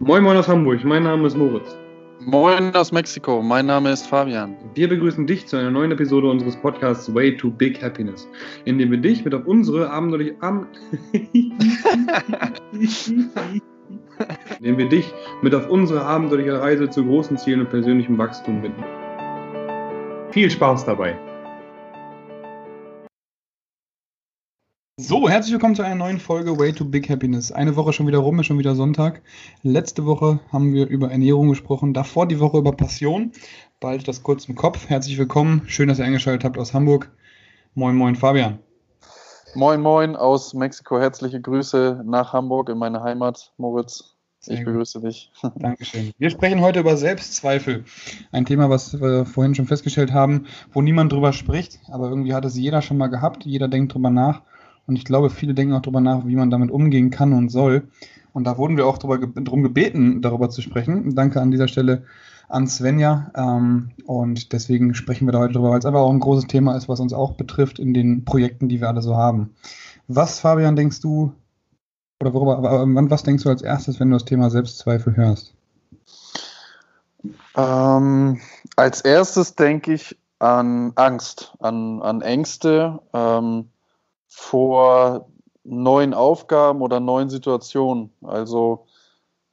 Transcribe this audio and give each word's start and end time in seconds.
Moin 0.00 0.22
Moin 0.22 0.36
aus 0.36 0.46
Hamburg, 0.46 0.84
mein 0.84 1.02
Name 1.02 1.26
ist 1.26 1.36
Moritz. 1.36 1.76
Moin 2.20 2.72
aus 2.76 2.92
Mexiko, 2.92 3.42
mein 3.42 3.66
Name 3.66 3.90
ist 3.90 4.06
Fabian. 4.06 4.56
Wir 4.74 4.88
begrüßen 4.88 5.26
dich 5.26 5.48
zu 5.48 5.56
einer 5.56 5.72
neuen 5.72 5.90
Episode 5.90 6.30
unseres 6.30 6.56
Podcasts 6.56 7.12
Way 7.12 7.36
to 7.36 7.50
Big 7.50 7.82
Happiness, 7.82 8.28
in 8.64 8.78
dem 8.78 8.92
wir 8.92 8.98
dich 8.98 9.24
mit 9.24 9.34
auf 9.34 9.44
unsere 9.46 9.90
abenteuerliche 9.90 10.36
dem 14.60 14.78
wir 14.78 14.88
dich 14.88 15.12
mit 15.42 15.52
auf 15.52 15.68
unsere 15.68 16.04
abenteuerliche 16.04 16.60
Reise 16.60 16.88
zu 16.88 17.04
großen 17.04 17.36
Zielen 17.36 17.62
und 17.62 17.70
persönlichem 17.70 18.16
Wachstum 18.18 18.62
bitten. 18.62 18.84
Viel 20.30 20.48
Spaß 20.48 20.84
dabei! 20.84 21.18
So, 25.00 25.28
herzlich 25.28 25.52
willkommen 25.52 25.76
zu 25.76 25.82
einer 25.82 25.94
neuen 25.94 26.18
Folge 26.18 26.58
Way 26.58 26.72
to 26.72 26.84
Big 26.84 27.08
Happiness. 27.08 27.52
Eine 27.52 27.76
Woche 27.76 27.92
schon 27.92 28.08
wieder 28.08 28.18
rum, 28.18 28.40
ist 28.40 28.46
schon 28.46 28.58
wieder 28.58 28.74
Sonntag. 28.74 29.22
Letzte 29.62 30.06
Woche 30.06 30.40
haben 30.50 30.72
wir 30.72 30.88
über 30.88 31.12
Ernährung 31.12 31.50
gesprochen, 31.50 31.94
davor 31.94 32.26
die 32.26 32.40
Woche 32.40 32.58
über 32.58 32.72
Passion. 32.72 33.30
Bald 33.78 34.08
das 34.08 34.24
kurz 34.24 34.46
im 34.48 34.56
Kopf. 34.56 34.88
Herzlich 34.88 35.16
willkommen, 35.16 35.62
schön, 35.68 35.86
dass 35.86 36.00
ihr 36.00 36.04
eingeschaltet 36.04 36.42
habt 36.42 36.58
aus 36.58 36.74
Hamburg. 36.74 37.12
Moin, 37.74 37.94
moin, 37.94 38.16
Fabian. 38.16 38.58
Moin, 39.54 39.80
moin 39.80 40.16
aus 40.16 40.52
Mexiko. 40.52 40.98
Herzliche 40.98 41.40
Grüße 41.40 42.02
nach 42.04 42.32
Hamburg 42.32 42.68
in 42.68 42.78
meine 42.78 43.00
Heimat, 43.00 43.52
Moritz. 43.56 44.16
Ich 44.48 44.64
begrüße 44.64 45.00
dich. 45.00 45.30
Dankeschön. 45.54 46.10
Wir 46.18 46.30
sprechen 46.30 46.60
heute 46.60 46.80
über 46.80 46.96
Selbstzweifel. 46.96 47.84
Ein 48.32 48.46
Thema, 48.46 48.68
was 48.68 49.00
wir 49.00 49.26
vorhin 49.26 49.54
schon 49.54 49.66
festgestellt 49.66 50.12
haben, 50.12 50.46
wo 50.72 50.82
niemand 50.82 51.12
drüber 51.12 51.32
spricht, 51.32 51.78
aber 51.88 52.08
irgendwie 52.08 52.34
hat 52.34 52.44
es 52.44 52.56
jeder 52.56 52.82
schon 52.82 52.98
mal 52.98 53.06
gehabt. 53.06 53.44
Jeder 53.44 53.68
denkt 53.68 53.94
drüber 53.94 54.10
nach. 54.10 54.42
Und 54.88 54.96
ich 54.96 55.04
glaube, 55.04 55.28
viele 55.28 55.52
denken 55.52 55.74
auch 55.74 55.82
darüber 55.82 56.00
nach, 56.00 56.26
wie 56.26 56.34
man 56.34 56.50
damit 56.50 56.70
umgehen 56.70 57.10
kann 57.10 57.34
und 57.34 57.50
soll. 57.50 57.86
Und 58.32 58.44
da 58.44 58.56
wurden 58.56 58.78
wir 58.78 58.86
auch 58.86 58.96
darum 58.96 59.62
gebeten, 59.62 60.22
darüber 60.22 60.48
zu 60.48 60.62
sprechen. 60.62 61.14
Danke 61.14 61.42
an 61.42 61.50
dieser 61.50 61.68
Stelle 61.68 62.04
an 62.48 62.66
Svenja. 62.66 63.30
Ähm, 63.36 63.90
und 64.06 64.54
deswegen 64.54 64.94
sprechen 64.94 65.28
wir 65.28 65.32
da 65.32 65.40
heute 65.40 65.52
drüber, 65.52 65.70
weil 65.70 65.78
es 65.78 65.84
einfach 65.84 66.00
auch 66.00 66.10
ein 66.10 66.20
großes 66.20 66.46
Thema 66.46 66.74
ist, 66.74 66.88
was 66.88 67.00
uns 67.00 67.12
auch 67.12 67.32
betrifft 67.32 67.78
in 67.78 67.92
den 67.92 68.24
Projekten, 68.24 68.70
die 68.70 68.80
wir 68.80 68.88
alle 68.88 69.02
so 69.02 69.14
haben. 69.14 69.54
Was, 70.06 70.40
Fabian, 70.40 70.74
denkst 70.74 71.00
du, 71.00 71.32
oder 72.22 72.32
worüber, 72.32 72.62
was 73.10 73.22
denkst 73.22 73.44
du 73.44 73.50
als 73.50 73.60
erstes, 73.60 74.00
wenn 74.00 74.08
du 74.08 74.16
das 74.16 74.24
Thema 74.24 74.48
Selbstzweifel 74.48 75.16
hörst? 75.16 75.52
Ähm, 77.54 78.40
als 78.76 79.02
erstes 79.02 79.54
denke 79.54 79.92
ich 79.92 80.16
an 80.38 80.92
Angst, 80.94 81.54
an, 81.60 82.00
an 82.00 82.22
Ängste. 82.22 83.00
Ähm, 83.12 83.66
vor 84.38 85.28
neuen 85.64 86.14
Aufgaben 86.14 86.80
oder 86.80 87.00
neuen 87.00 87.28
Situationen. 87.28 88.10
Also 88.22 88.86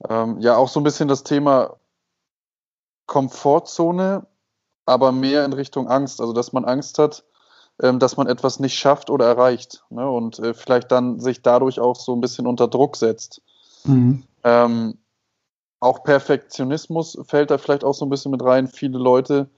ähm, 0.08 0.40
ja, 0.40 0.56
auch 0.56 0.70
so 0.70 0.80
ein 0.80 0.84
bisschen 0.84 1.08
das 1.08 1.24
Thema 1.24 1.78
Komfortzone, 3.08 4.28
aber 4.86 5.12
mehr 5.12 5.44
in 5.44 5.54
Richtung 5.54 5.88
Angst. 5.90 6.22
Also 6.22 6.34
dass 6.34 6.54
man 6.54 6.66
Angst 6.66 7.00
hat, 7.00 7.26
ähm, 7.82 7.98
dass 7.98 8.16
man 8.16 8.28
etwas 8.28 8.60
nicht 8.60 8.78
schafft 8.78 9.10
oder 9.10 9.26
erreicht. 9.26 9.84
Ne? 9.90 10.08
Und 10.08 10.38
äh, 10.40 10.54
vielleicht 10.54 10.92
dann 10.92 11.20
sich 11.20 11.42
dadurch 11.42 11.80
auch 11.80 11.96
so 11.96 12.16
ein 12.16 12.22
bisschen 12.22 12.46
unter 12.46 12.68
Druck 12.68 12.96
setzt. 12.96 13.42
Mhm. 13.86 14.24
Ähm, 14.44 15.00
auch 15.80 16.04
Perfektionismus 16.04 17.18
fällt 17.28 17.50
da 17.50 17.58
vielleicht 17.58 17.84
auch 17.84 17.96
so 17.96 18.06
ein 18.06 18.10
bisschen 18.10 18.32
mit 18.32 18.44
rein. 18.44 18.68
Viele 18.68 19.00
Leute, 19.00 19.50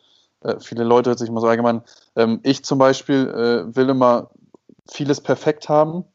äh, 0.42 0.56
viele 0.60 0.86
Leute 0.86 1.10
hört 1.10 1.20
sich 1.20 1.30
mal 1.30 1.42
so 1.42 1.48
allgemein, 1.48 1.84
ähm, 2.16 2.40
ich 2.44 2.64
zum 2.64 2.80
Beispiel 2.80 3.28
äh, 3.28 3.76
will 3.76 3.90
immer 3.90 4.30
vieles 4.90 5.22
perfekt 5.22 5.70
haben 5.70 6.06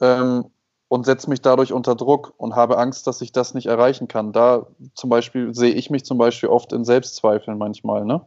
ähm, 0.00 0.46
und 0.88 1.06
setze 1.06 1.30
mich 1.30 1.40
dadurch 1.40 1.72
unter 1.72 1.94
Druck 1.94 2.34
und 2.36 2.56
habe 2.56 2.78
Angst, 2.78 3.06
dass 3.06 3.20
ich 3.20 3.32
das 3.32 3.54
nicht 3.54 3.66
erreichen 3.66 4.08
kann. 4.08 4.32
Da 4.32 4.66
zum 4.94 5.10
Beispiel 5.10 5.54
sehe 5.54 5.72
ich 5.72 5.90
mich 5.90 6.04
zum 6.04 6.18
Beispiel 6.18 6.48
oft 6.48 6.72
in 6.72 6.84
Selbstzweifeln 6.84 7.58
manchmal, 7.58 8.04
ne? 8.04 8.22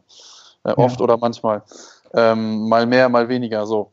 Äh, 0.64 0.72
oft 0.72 0.98
ja. 0.98 1.04
oder 1.04 1.18
manchmal. 1.18 1.62
Ähm, 2.14 2.68
mal 2.68 2.86
mehr, 2.86 3.08
mal 3.08 3.28
weniger 3.28 3.66
so. 3.66 3.92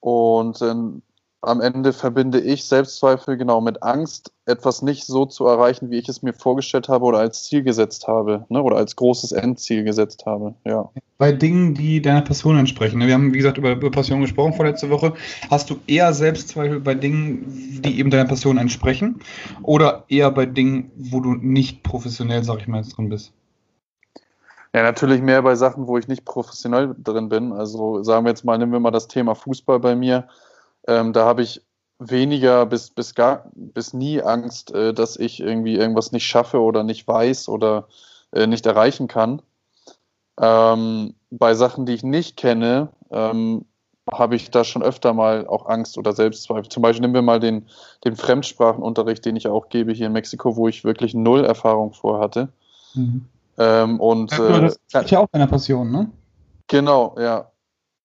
Und 0.00 0.62
ähm, 0.62 1.02
am 1.46 1.60
Ende 1.60 1.92
verbinde 1.92 2.40
ich 2.40 2.64
Selbstzweifel 2.64 3.36
genau 3.36 3.60
mit 3.60 3.82
Angst, 3.82 4.32
etwas 4.46 4.82
nicht 4.82 5.04
so 5.04 5.26
zu 5.26 5.46
erreichen, 5.46 5.90
wie 5.90 5.98
ich 5.98 6.08
es 6.08 6.22
mir 6.22 6.32
vorgestellt 6.32 6.88
habe 6.88 7.04
oder 7.04 7.18
als 7.18 7.44
Ziel 7.44 7.62
gesetzt 7.62 8.08
habe, 8.08 8.44
ne? 8.48 8.62
oder 8.62 8.76
als 8.76 8.96
großes 8.96 9.32
Endziel 9.32 9.84
gesetzt 9.84 10.26
habe. 10.26 10.54
Ja. 10.64 10.90
Bei 11.18 11.32
Dingen, 11.32 11.74
die 11.74 12.02
deiner 12.02 12.22
Passion 12.22 12.58
entsprechen. 12.58 12.98
Ne? 12.98 13.06
Wir 13.06 13.14
haben, 13.14 13.32
wie 13.32 13.38
gesagt, 13.38 13.58
über, 13.58 13.72
über 13.72 13.90
Passion 13.90 14.20
gesprochen 14.20 14.54
vorletzte 14.54 14.90
Woche. 14.90 15.14
Hast 15.50 15.70
du 15.70 15.76
eher 15.86 16.12
Selbstzweifel 16.12 16.80
bei 16.80 16.94
Dingen, 16.94 17.80
die 17.82 17.98
eben 17.98 18.10
deiner 18.10 18.28
Passion 18.28 18.58
entsprechen, 18.58 19.20
oder 19.62 20.04
eher 20.08 20.30
bei 20.30 20.46
Dingen, 20.46 20.90
wo 20.96 21.20
du 21.20 21.34
nicht 21.34 21.82
professionell, 21.82 22.42
sag 22.44 22.58
ich 22.58 22.68
mal, 22.68 22.82
drin 22.82 23.08
bist? 23.08 23.32
Ja, 24.74 24.82
natürlich 24.82 25.22
mehr 25.22 25.40
bei 25.42 25.54
Sachen, 25.54 25.86
wo 25.86 25.96
ich 25.96 26.08
nicht 26.08 26.24
professionell 26.24 26.94
drin 26.98 27.28
bin. 27.28 27.52
Also 27.52 28.02
sagen 28.02 28.26
wir 28.26 28.30
jetzt 28.30 28.44
mal, 28.44 28.58
nehmen 28.58 28.72
wir 28.72 28.80
mal 28.80 28.90
das 28.90 29.08
Thema 29.08 29.34
Fußball 29.34 29.80
bei 29.80 29.94
mir 29.96 30.28
ähm, 30.86 31.12
da 31.12 31.24
habe 31.24 31.42
ich 31.42 31.62
weniger 31.98 32.66
bis, 32.66 32.90
bis 32.90 33.14
gar 33.14 33.50
bis 33.54 33.92
nie 33.92 34.22
Angst, 34.22 34.72
äh, 34.72 34.92
dass 34.92 35.16
ich 35.16 35.40
irgendwie 35.40 35.76
irgendwas 35.76 36.12
nicht 36.12 36.26
schaffe 36.26 36.60
oder 36.60 36.82
nicht 36.82 37.06
weiß 37.06 37.48
oder 37.48 37.88
äh, 38.32 38.46
nicht 38.46 38.66
erreichen 38.66 39.08
kann. 39.08 39.42
Ähm, 40.38 41.14
bei 41.30 41.54
Sachen, 41.54 41.86
die 41.86 41.94
ich 41.94 42.02
nicht 42.02 42.36
kenne, 42.36 42.90
ähm, 43.10 43.64
habe 44.10 44.36
ich 44.36 44.50
da 44.50 44.62
schon 44.62 44.82
öfter 44.82 45.14
mal 45.14 45.46
auch 45.46 45.66
Angst 45.66 45.98
oder 45.98 46.12
Selbstzweifel. 46.12 46.68
Zum 46.68 46.82
Beispiel 46.82 47.00
nehmen 47.00 47.14
wir 47.14 47.22
mal 47.22 47.40
den, 47.40 47.66
den 48.04 48.14
Fremdsprachenunterricht, 48.14 49.24
den 49.24 49.34
ich 49.34 49.48
auch 49.48 49.68
gebe 49.68 49.92
hier 49.92 50.06
in 50.06 50.12
Mexiko, 50.12 50.56
wo 50.56 50.68
ich 50.68 50.84
wirklich 50.84 51.14
null 51.14 51.44
Erfahrung 51.44 51.92
vor 51.92 52.20
hatte. 52.20 52.48
Mhm. 52.94 53.26
Ähm, 53.58 54.00
und, 54.00 54.30
ja, 54.32 54.60
das 54.60 54.78
äh, 54.92 55.00
ist 55.00 55.10
ja 55.10 55.18
auch 55.18 55.28
eine 55.32 55.46
Passion, 55.46 55.90
ne? 55.90 56.10
Genau, 56.68 57.16
ja. 57.18 57.50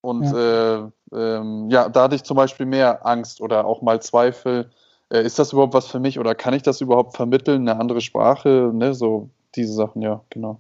Und 0.02 0.24
ja. 0.24 0.86
Äh, 0.86 0.92
ähm, 1.14 1.70
ja, 1.70 1.90
da 1.90 2.04
hatte 2.04 2.16
ich 2.16 2.24
zum 2.24 2.38
Beispiel 2.38 2.66
mehr 2.66 3.06
Angst 3.06 3.42
oder 3.42 3.66
auch 3.66 3.82
mal 3.82 4.02
Zweifel. 4.02 4.70
Äh, 5.10 5.24
ist 5.26 5.40
das 5.40 5.54
überhaupt 5.54 5.74
was 5.74 5.88
für 5.88 6.00
mich 6.00 6.20
oder 6.20 6.36
kann 6.36 6.54
ich 6.54 6.64
das 6.64 6.82
überhaupt 6.82 7.16
vermitteln, 7.16 7.68
eine 7.68 7.80
andere 7.80 8.02
Sprache, 8.02 8.72
ne? 8.74 8.94
So 8.94 9.30
diese 9.56 9.74
Sachen, 9.74 10.02
ja, 10.02 10.22
genau. 10.30 10.60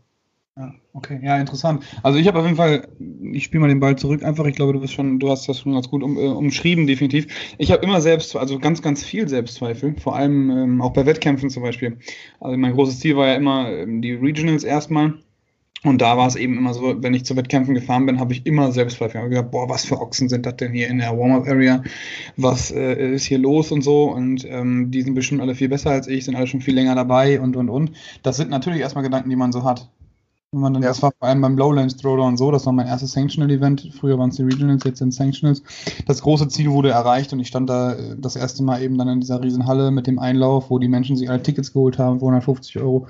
Ja, 0.57 0.73
okay, 0.93 1.17
ja, 1.23 1.37
interessant. 1.37 1.83
Also 2.03 2.19
ich 2.19 2.27
habe 2.27 2.39
auf 2.39 2.45
jeden 2.45 2.57
Fall, 2.57 2.85
ich 3.31 3.45
spiele 3.45 3.61
mal 3.61 3.69
den 3.69 3.79
Ball 3.79 3.95
zurück 3.95 4.21
einfach. 4.21 4.45
Ich 4.45 4.55
glaube, 4.55 4.73
du 4.73 4.81
bist 4.81 4.93
schon, 4.93 5.17
du 5.17 5.29
hast 5.29 5.47
das 5.47 5.59
schon 5.59 5.73
ganz 5.73 5.89
gut 5.89 6.03
um, 6.03 6.17
äh, 6.17 6.27
umschrieben, 6.27 6.87
definitiv. 6.87 7.27
Ich 7.57 7.71
habe 7.71 7.85
immer 7.85 8.01
selbst, 8.01 8.35
also 8.35 8.59
ganz, 8.59 8.81
ganz 8.81 9.01
viel 9.01 9.29
Selbstzweifel, 9.29 9.95
vor 9.97 10.17
allem 10.17 10.49
ähm, 10.49 10.81
auch 10.81 10.91
bei 10.91 11.05
Wettkämpfen 11.05 11.49
zum 11.49 11.63
Beispiel. 11.63 11.97
Also 12.41 12.57
mein 12.57 12.73
großes 12.73 12.99
Ziel 12.99 13.15
war 13.15 13.27
ja 13.27 13.35
immer 13.35 13.71
ähm, 13.71 14.01
die 14.01 14.13
Regionals 14.13 14.65
erstmal 14.65 15.13
und 15.83 15.99
da 15.99 16.15
war 16.15 16.27
es 16.27 16.35
eben 16.35 16.57
immer 16.57 16.75
so, 16.75 17.01
wenn 17.01 17.15
ich 17.15 17.25
zu 17.25 17.35
Wettkämpfen 17.35 17.73
gefahren 17.73 18.05
bin, 18.05 18.19
habe 18.19 18.33
ich 18.33 18.45
immer 18.45 18.71
Selbstzweifel. 18.71 19.15
Ich 19.15 19.17
habe 19.17 19.29
gedacht, 19.29 19.49
boah, 19.49 19.67
was 19.67 19.83
für 19.85 19.99
Ochsen 19.99 20.29
sind 20.29 20.45
das 20.45 20.57
denn 20.57 20.73
hier 20.73 20.87
in 20.87 20.99
der 20.99 21.17
Warm-Up-Area? 21.17 21.83
Was 22.37 22.69
äh, 22.69 23.13
ist 23.13 23.25
hier 23.25 23.39
los 23.39 23.71
und 23.71 23.81
so? 23.81 24.03
Und 24.11 24.45
ähm, 24.47 24.91
die 24.91 25.01
sind 25.01 25.15
bestimmt 25.15 25.41
alle 25.41 25.55
viel 25.55 25.69
besser 25.69 25.89
als 25.89 26.07
ich, 26.07 26.25
sind 26.25 26.35
alle 26.35 26.45
schon 26.45 26.61
viel 26.61 26.75
länger 26.75 26.93
dabei 26.93 27.41
und, 27.41 27.55
und, 27.55 27.69
und. 27.69 27.93
Das 28.21 28.37
sind 28.37 28.51
natürlich 28.51 28.81
erstmal 28.81 29.03
Gedanken, 29.03 29.31
die 29.31 29.35
man 29.35 29.51
so 29.51 29.63
hat. 29.63 29.89
Wenn 30.53 30.59
man 30.59 30.73
dann, 30.73 30.83
ja. 30.83 30.89
Das 30.89 31.01
war 31.01 31.13
vor 31.17 31.29
allem 31.29 31.39
beim 31.39 31.57
Lowlands 31.57 31.95
Throwdown 31.95 32.35
so, 32.35 32.51
das 32.51 32.65
war 32.65 32.73
mein 32.73 32.87
erstes 32.87 33.13
Sanctional-Event. 33.13 33.93
Früher 33.97 34.17
waren 34.17 34.31
es 34.31 34.35
die 34.35 34.43
Regionals, 34.43 34.83
jetzt 34.83 34.99
sind 34.99 35.13
Sanctionals. 35.13 35.63
Das 36.07 36.21
große 36.21 36.49
Ziel 36.49 36.69
wurde 36.71 36.89
erreicht 36.89 37.31
und 37.31 37.39
ich 37.39 37.47
stand 37.47 37.69
da 37.69 37.93
äh, 37.93 38.17
das 38.19 38.35
erste 38.35 38.61
Mal 38.61 38.81
eben 38.81 38.97
dann 38.97 39.07
in 39.07 39.21
dieser 39.21 39.41
Riesenhalle 39.41 39.91
mit 39.91 40.07
dem 40.07 40.19
Einlauf, 40.19 40.69
wo 40.69 40.77
die 40.77 40.89
Menschen 40.89 41.15
sich 41.15 41.29
alle 41.29 41.41
Tickets 41.41 41.71
geholt 41.71 41.97
haben, 41.97 42.19
250 42.19 42.79
Euro 42.79 43.07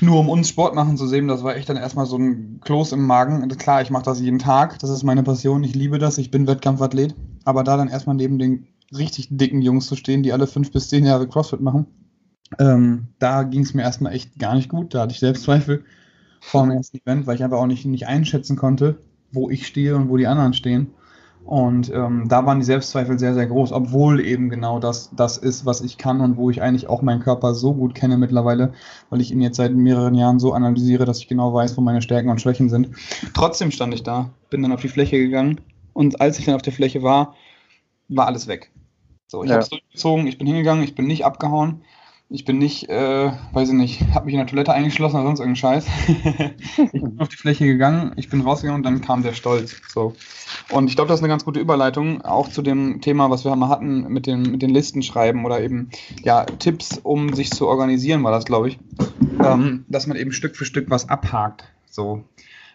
nur 0.00 0.20
um 0.20 0.28
uns 0.28 0.48
Sport 0.48 0.74
machen 0.74 0.96
zu 0.96 1.06
sehen, 1.06 1.28
das 1.28 1.42
war 1.42 1.56
echt 1.56 1.68
dann 1.68 1.76
erstmal 1.76 2.06
so 2.06 2.16
ein 2.16 2.60
Kloß 2.62 2.92
im 2.92 3.06
Magen. 3.06 3.46
Klar, 3.58 3.82
ich 3.82 3.90
mache 3.90 4.04
das 4.04 4.20
jeden 4.20 4.38
Tag, 4.38 4.78
das 4.78 4.90
ist 4.90 5.02
meine 5.02 5.22
Passion, 5.22 5.64
ich 5.64 5.74
liebe 5.74 5.98
das, 5.98 6.18
ich 6.18 6.30
bin 6.30 6.46
Wettkampfathlet, 6.46 7.14
aber 7.44 7.64
da 7.64 7.76
dann 7.76 7.88
erstmal 7.88 8.16
neben 8.16 8.38
den 8.38 8.66
richtig 8.96 9.28
dicken 9.30 9.60
Jungs 9.60 9.88
zu 9.88 9.96
stehen, 9.96 10.22
die 10.22 10.32
alle 10.32 10.46
fünf 10.46 10.72
bis 10.72 10.88
zehn 10.88 11.04
Jahre 11.04 11.28
CrossFit 11.28 11.60
machen, 11.60 11.86
ähm, 12.58 13.08
da 13.18 13.42
ging 13.42 13.62
es 13.62 13.74
mir 13.74 13.82
erstmal 13.82 14.12
echt 14.14 14.38
gar 14.38 14.54
nicht 14.54 14.68
gut. 14.68 14.94
Da 14.94 15.02
hatte 15.02 15.12
ich 15.12 15.20
Selbstzweifel 15.20 15.84
vor 16.40 16.62
dem 16.62 16.72
ersten 16.72 16.98
Event, 16.98 17.26
weil 17.26 17.36
ich 17.36 17.44
einfach 17.44 17.58
auch 17.58 17.66
nicht, 17.66 17.84
nicht 17.84 18.06
einschätzen 18.06 18.56
konnte, 18.56 18.98
wo 19.32 19.50
ich 19.50 19.66
stehe 19.66 19.96
und 19.96 20.08
wo 20.08 20.16
die 20.16 20.26
anderen 20.26 20.54
stehen. 20.54 20.92
Und 21.44 21.90
ähm, 21.92 22.28
da 22.28 22.44
waren 22.44 22.60
die 22.60 22.64
Selbstzweifel 22.64 23.18
sehr, 23.18 23.34
sehr 23.34 23.46
groß, 23.46 23.72
obwohl 23.72 24.20
eben 24.20 24.50
genau 24.50 24.78
das, 24.78 25.10
das 25.16 25.38
ist, 25.38 25.64
was 25.64 25.80
ich 25.80 25.96
kann 25.96 26.20
und 26.20 26.36
wo 26.36 26.50
ich 26.50 26.60
eigentlich 26.60 26.88
auch 26.88 27.02
meinen 27.02 27.20
Körper 27.20 27.54
so 27.54 27.74
gut 27.74 27.94
kenne 27.94 28.18
mittlerweile, 28.18 28.72
weil 29.08 29.20
ich 29.20 29.32
ihn 29.32 29.40
jetzt 29.40 29.56
seit 29.56 29.72
mehreren 29.74 30.14
Jahren 30.14 30.38
so 30.38 30.52
analysiere, 30.52 31.06
dass 31.06 31.18
ich 31.18 31.28
genau 31.28 31.52
weiß, 31.54 31.76
wo 31.76 31.80
meine 31.80 32.02
Stärken 32.02 32.28
und 32.28 32.40
Schwächen 32.40 32.68
sind. 32.68 32.90
Trotzdem 33.34 33.70
stand 33.70 33.94
ich 33.94 34.02
da, 34.02 34.30
bin 34.50 34.62
dann 34.62 34.72
auf 34.72 34.82
die 34.82 34.88
Fläche 34.88 35.18
gegangen 35.18 35.60
und 35.92 36.20
als 36.20 36.38
ich 36.38 36.44
dann 36.44 36.54
auf 36.54 36.62
der 36.62 36.74
Fläche 36.74 37.02
war, 37.02 37.34
war 38.08 38.26
alles 38.26 38.46
weg. 38.46 38.70
So, 39.26 39.42
ich 39.42 39.48
ja. 39.48 39.54
habe 39.54 39.62
es 39.62 39.70
durchgezogen, 39.70 40.26
ich 40.26 40.38
bin 40.38 40.46
hingegangen, 40.46 40.84
ich 40.84 40.94
bin 40.94 41.06
nicht 41.06 41.24
abgehauen. 41.24 41.82
Ich 42.32 42.44
bin 42.44 42.58
nicht, 42.58 42.88
äh, 42.88 43.32
weiß 43.52 43.70
ich 43.70 43.74
nicht, 43.74 44.14
habe 44.14 44.26
mich 44.26 44.34
in 44.34 44.38
der 44.38 44.46
Toilette 44.46 44.72
eingeschlossen 44.72 45.16
oder 45.16 45.24
sonst 45.24 45.40
irgendeinen 45.40 45.56
Scheiß. 45.56 45.86
ich 46.92 47.02
bin 47.02 47.18
auf 47.18 47.28
die 47.28 47.36
Fläche 47.36 47.66
gegangen, 47.66 48.12
ich 48.14 48.28
bin 48.28 48.42
rausgegangen 48.42 48.78
und 48.78 48.84
dann 48.84 49.00
kam 49.00 49.24
der 49.24 49.32
Stolz. 49.32 49.74
So. 49.92 50.14
Und 50.70 50.88
ich 50.88 50.94
glaube, 50.94 51.08
das 51.08 51.18
ist 51.18 51.24
eine 51.24 51.28
ganz 51.28 51.44
gute 51.44 51.58
Überleitung, 51.58 52.22
auch 52.22 52.48
zu 52.48 52.62
dem 52.62 53.00
Thema, 53.00 53.30
was 53.30 53.44
wir 53.44 53.56
mal 53.56 53.68
hatten 53.68 54.12
mit 54.12 54.28
den, 54.28 54.42
mit 54.42 54.62
den 54.62 54.70
Listen 54.70 55.02
schreiben 55.02 55.44
oder 55.44 55.60
eben 55.60 55.90
ja, 56.22 56.44
Tipps, 56.44 57.00
um 57.02 57.34
sich 57.34 57.50
zu 57.50 57.66
organisieren, 57.66 58.22
war 58.22 58.30
das, 58.30 58.44
glaube 58.44 58.68
ich. 58.68 58.78
Ähm, 59.42 59.84
dass 59.88 60.06
man 60.06 60.16
eben 60.16 60.30
Stück 60.30 60.54
für 60.54 60.64
Stück 60.64 60.88
was 60.88 61.08
abhakt. 61.08 61.64
So. 61.86 62.22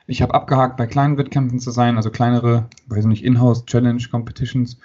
Ich 0.06 0.22
habe 0.22 0.34
abgehakt, 0.34 0.76
bei 0.76 0.86
kleinen 0.86 1.18
Wettkämpfen 1.18 1.62
zu 1.62 1.72
sein, 1.72 1.96
also 1.96 2.10
kleinere, 2.10 2.66
weiß 2.88 3.00
ich 3.00 3.06
nicht, 3.06 3.24
Inhouse-Challenge-Competitions. 3.24 4.80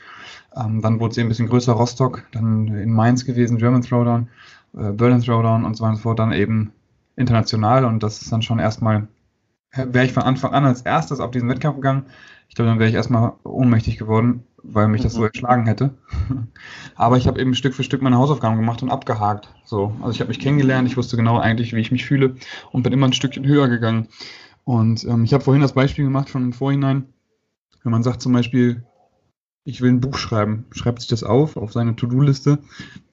Ähm, 0.54 0.80
dann 0.80 1.00
wurde 1.00 1.10
es 1.10 1.18
eben 1.18 1.26
ein 1.26 1.30
bisschen 1.30 1.48
größer, 1.48 1.72
Rostock, 1.72 2.24
dann 2.30 2.68
in 2.68 2.92
Mainz 2.92 3.24
gewesen, 3.24 3.58
German 3.58 3.82
Throwdown 3.82 4.28
äh, 4.76 4.92
Berlin 4.92 5.22
Throwdown 5.22 5.64
und 5.64 5.76
so 5.76 5.82
weiter 5.82 5.90
und 5.90 5.96
so 5.96 6.02
fort, 6.02 6.18
dann 6.18 6.32
eben 6.32 6.72
international 7.16 7.84
und 7.84 8.02
das 8.02 8.22
ist 8.22 8.32
dann 8.32 8.42
schon 8.42 8.58
erstmal, 8.58 9.08
wäre 9.72 10.04
ich 10.04 10.12
von 10.12 10.22
Anfang 10.22 10.52
an 10.52 10.64
als 10.64 10.82
erstes 10.82 11.20
auf 11.20 11.30
diesen 11.30 11.48
Wettkampf 11.48 11.76
gegangen, 11.76 12.04
ich 12.50 12.56
glaube, 12.56 12.68
dann 12.68 12.80
wäre 12.80 12.90
ich 12.90 12.96
erstmal 12.96 13.34
ohnmächtig 13.44 13.96
geworden, 13.96 14.42
weil 14.64 14.88
mich 14.88 15.02
das 15.02 15.12
so 15.12 15.20
mhm. 15.20 15.26
erschlagen 15.26 15.66
hätte. 15.66 15.94
Aber 16.96 17.16
ich 17.16 17.28
habe 17.28 17.40
eben 17.40 17.54
Stück 17.54 17.74
für 17.74 17.84
Stück 17.84 18.02
meine 18.02 18.18
Hausaufgaben 18.18 18.56
gemacht 18.56 18.82
und 18.82 18.90
abgehakt. 18.90 19.54
So, 19.64 19.94
also 20.00 20.10
ich 20.10 20.20
habe 20.20 20.28
mich 20.28 20.40
kennengelernt, 20.40 20.88
ich 20.88 20.96
wusste 20.96 21.16
genau 21.16 21.38
eigentlich, 21.38 21.72
wie 21.74 21.80
ich 21.80 21.92
mich 21.92 22.04
fühle 22.04 22.34
und 22.72 22.82
bin 22.82 22.92
immer 22.92 23.06
ein 23.06 23.12
Stückchen 23.12 23.46
höher 23.46 23.68
gegangen. 23.68 24.08
Und 24.64 25.04
ähm, 25.04 25.22
ich 25.22 25.32
habe 25.32 25.44
vorhin 25.44 25.62
das 25.62 25.74
Beispiel 25.74 26.04
gemacht 26.04 26.28
von 26.28 26.42
im 26.42 26.52
Vorhinein, 26.52 27.06
wenn 27.84 27.92
man 27.92 28.02
sagt 28.02 28.20
zum 28.20 28.32
Beispiel, 28.32 28.82
ich 29.70 29.80
will 29.80 29.90
ein 29.90 30.00
Buch 30.00 30.18
schreiben, 30.18 30.66
schreibt 30.72 31.00
sich 31.00 31.08
das 31.08 31.22
auf, 31.22 31.56
auf 31.56 31.72
seine 31.72 31.96
To-Do-Liste, 31.96 32.58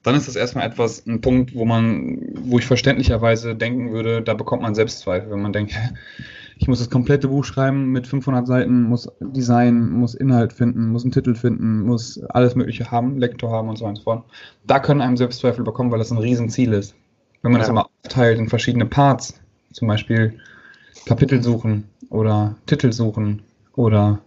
dann 0.02 0.14
ist 0.14 0.28
das 0.28 0.36
erstmal 0.36 0.66
etwas, 0.66 1.06
ein 1.06 1.20
Punkt, 1.20 1.54
wo 1.54 1.64
man, 1.64 2.18
wo 2.42 2.58
ich 2.58 2.66
verständlicherweise 2.66 3.54
denken 3.54 3.92
würde, 3.92 4.22
da 4.22 4.34
bekommt 4.34 4.62
man 4.62 4.74
Selbstzweifel, 4.74 5.30
wenn 5.30 5.42
man 5.42 5.52
denkt, 5.52 5.74
ich 6.58 6.66
muss 6.66 6.80
das 6.80 6.90
komplette 6.90 7.28
Buch 7.28 7.44
schreiben 7.44 7.92
mit 7.92 8.06
500 8.06 8.46
Seiten, 8.46 8.82
muss 8.82 9.08
Design, 9.20 9.90
muss 9.90 10.14
Inhalt 10.14 10.52
finden, 10.52 10.88
muss 10.88 11.04
einen 11.04 11.12
Titel 11.12 11.34
finden, 11.34 11.82
muss 11.82 12.20
alles 12.30 12.54
Mögliche 12.56 12.90
haben, 12.90 13.18
Lektor 13.18 13.50
haben 13.50 13.68
und 13.68 13.76
so 13.76 13.84
weiter 13.84 13.90
und 13.90 13.96
so 13.96 14.02
fort. 14.02 14.24
Da 14.66 14.80
können 14.80 15.00
einem 15.00 15.16
Selbstzweifel 15.16 15.64
bekommen, 15.64 15.92
weil 15.92 15.98
das 15.98 16.10
ein 16.10 16.18
Riesenziel 16.18 16.72
ist. 16.72 16.94
Wenn 17.42 17.52
man 17.52 17.60
ja. 17.60 17.66
das 17.66 17.70
immer 17.70 17.88
aufteilt 18.04 18.38
in 18.38 18.48
verschiedene 18.48 18.86
Parts, 18.86 19.40
zum 19.72 19.86
Beispiel 19.86 20.38
Kapitel 21.06 21.42
suchen 21.42 21.84
oder 22.10 22.56
Titel 22.66 22.92
suchen 22.92 23.42
oder 23.76 24.18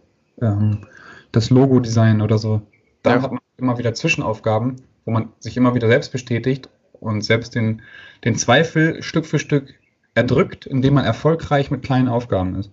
ähm, 0.42 0.86
das 1.32 1.50
Logo-Design 1.50 2.22
oder 2.22 2.38
so. 2.38 2.62
Da 3.04 3.16
ja. 3.16 3.22
hat 3.22 3.32
man 3.32 3.42
immer 3.58 3.78
wieder 3.78 3.94
Zwischenaufgaben, 3.94 4.78
wo 5.06 5.12
man 5.12 5.30
sich 5.40 5.58
immer 5.58 5.76
wieder 5.76 5.88
selbst 5.88 6.12
bestätigt 6.12 6.70
und 6.94 7.24
selbst 7.24 7.56
den, 7.56 7.82
den 8.24 8.36
Zweifel 8.36 9.02
Stück 9.02 9.26
für 9.26 9.40
Stück 9.40 9.74
erdrückt, 10.14 10.66
indem 10.66 10.96
man 10.96 11.06
erfolgreich 11.06 11.72
mit 11.72 11.84
kleinen 11.84 12.08
Aufgaben 12.08 12.56
ist. 12.56 12.72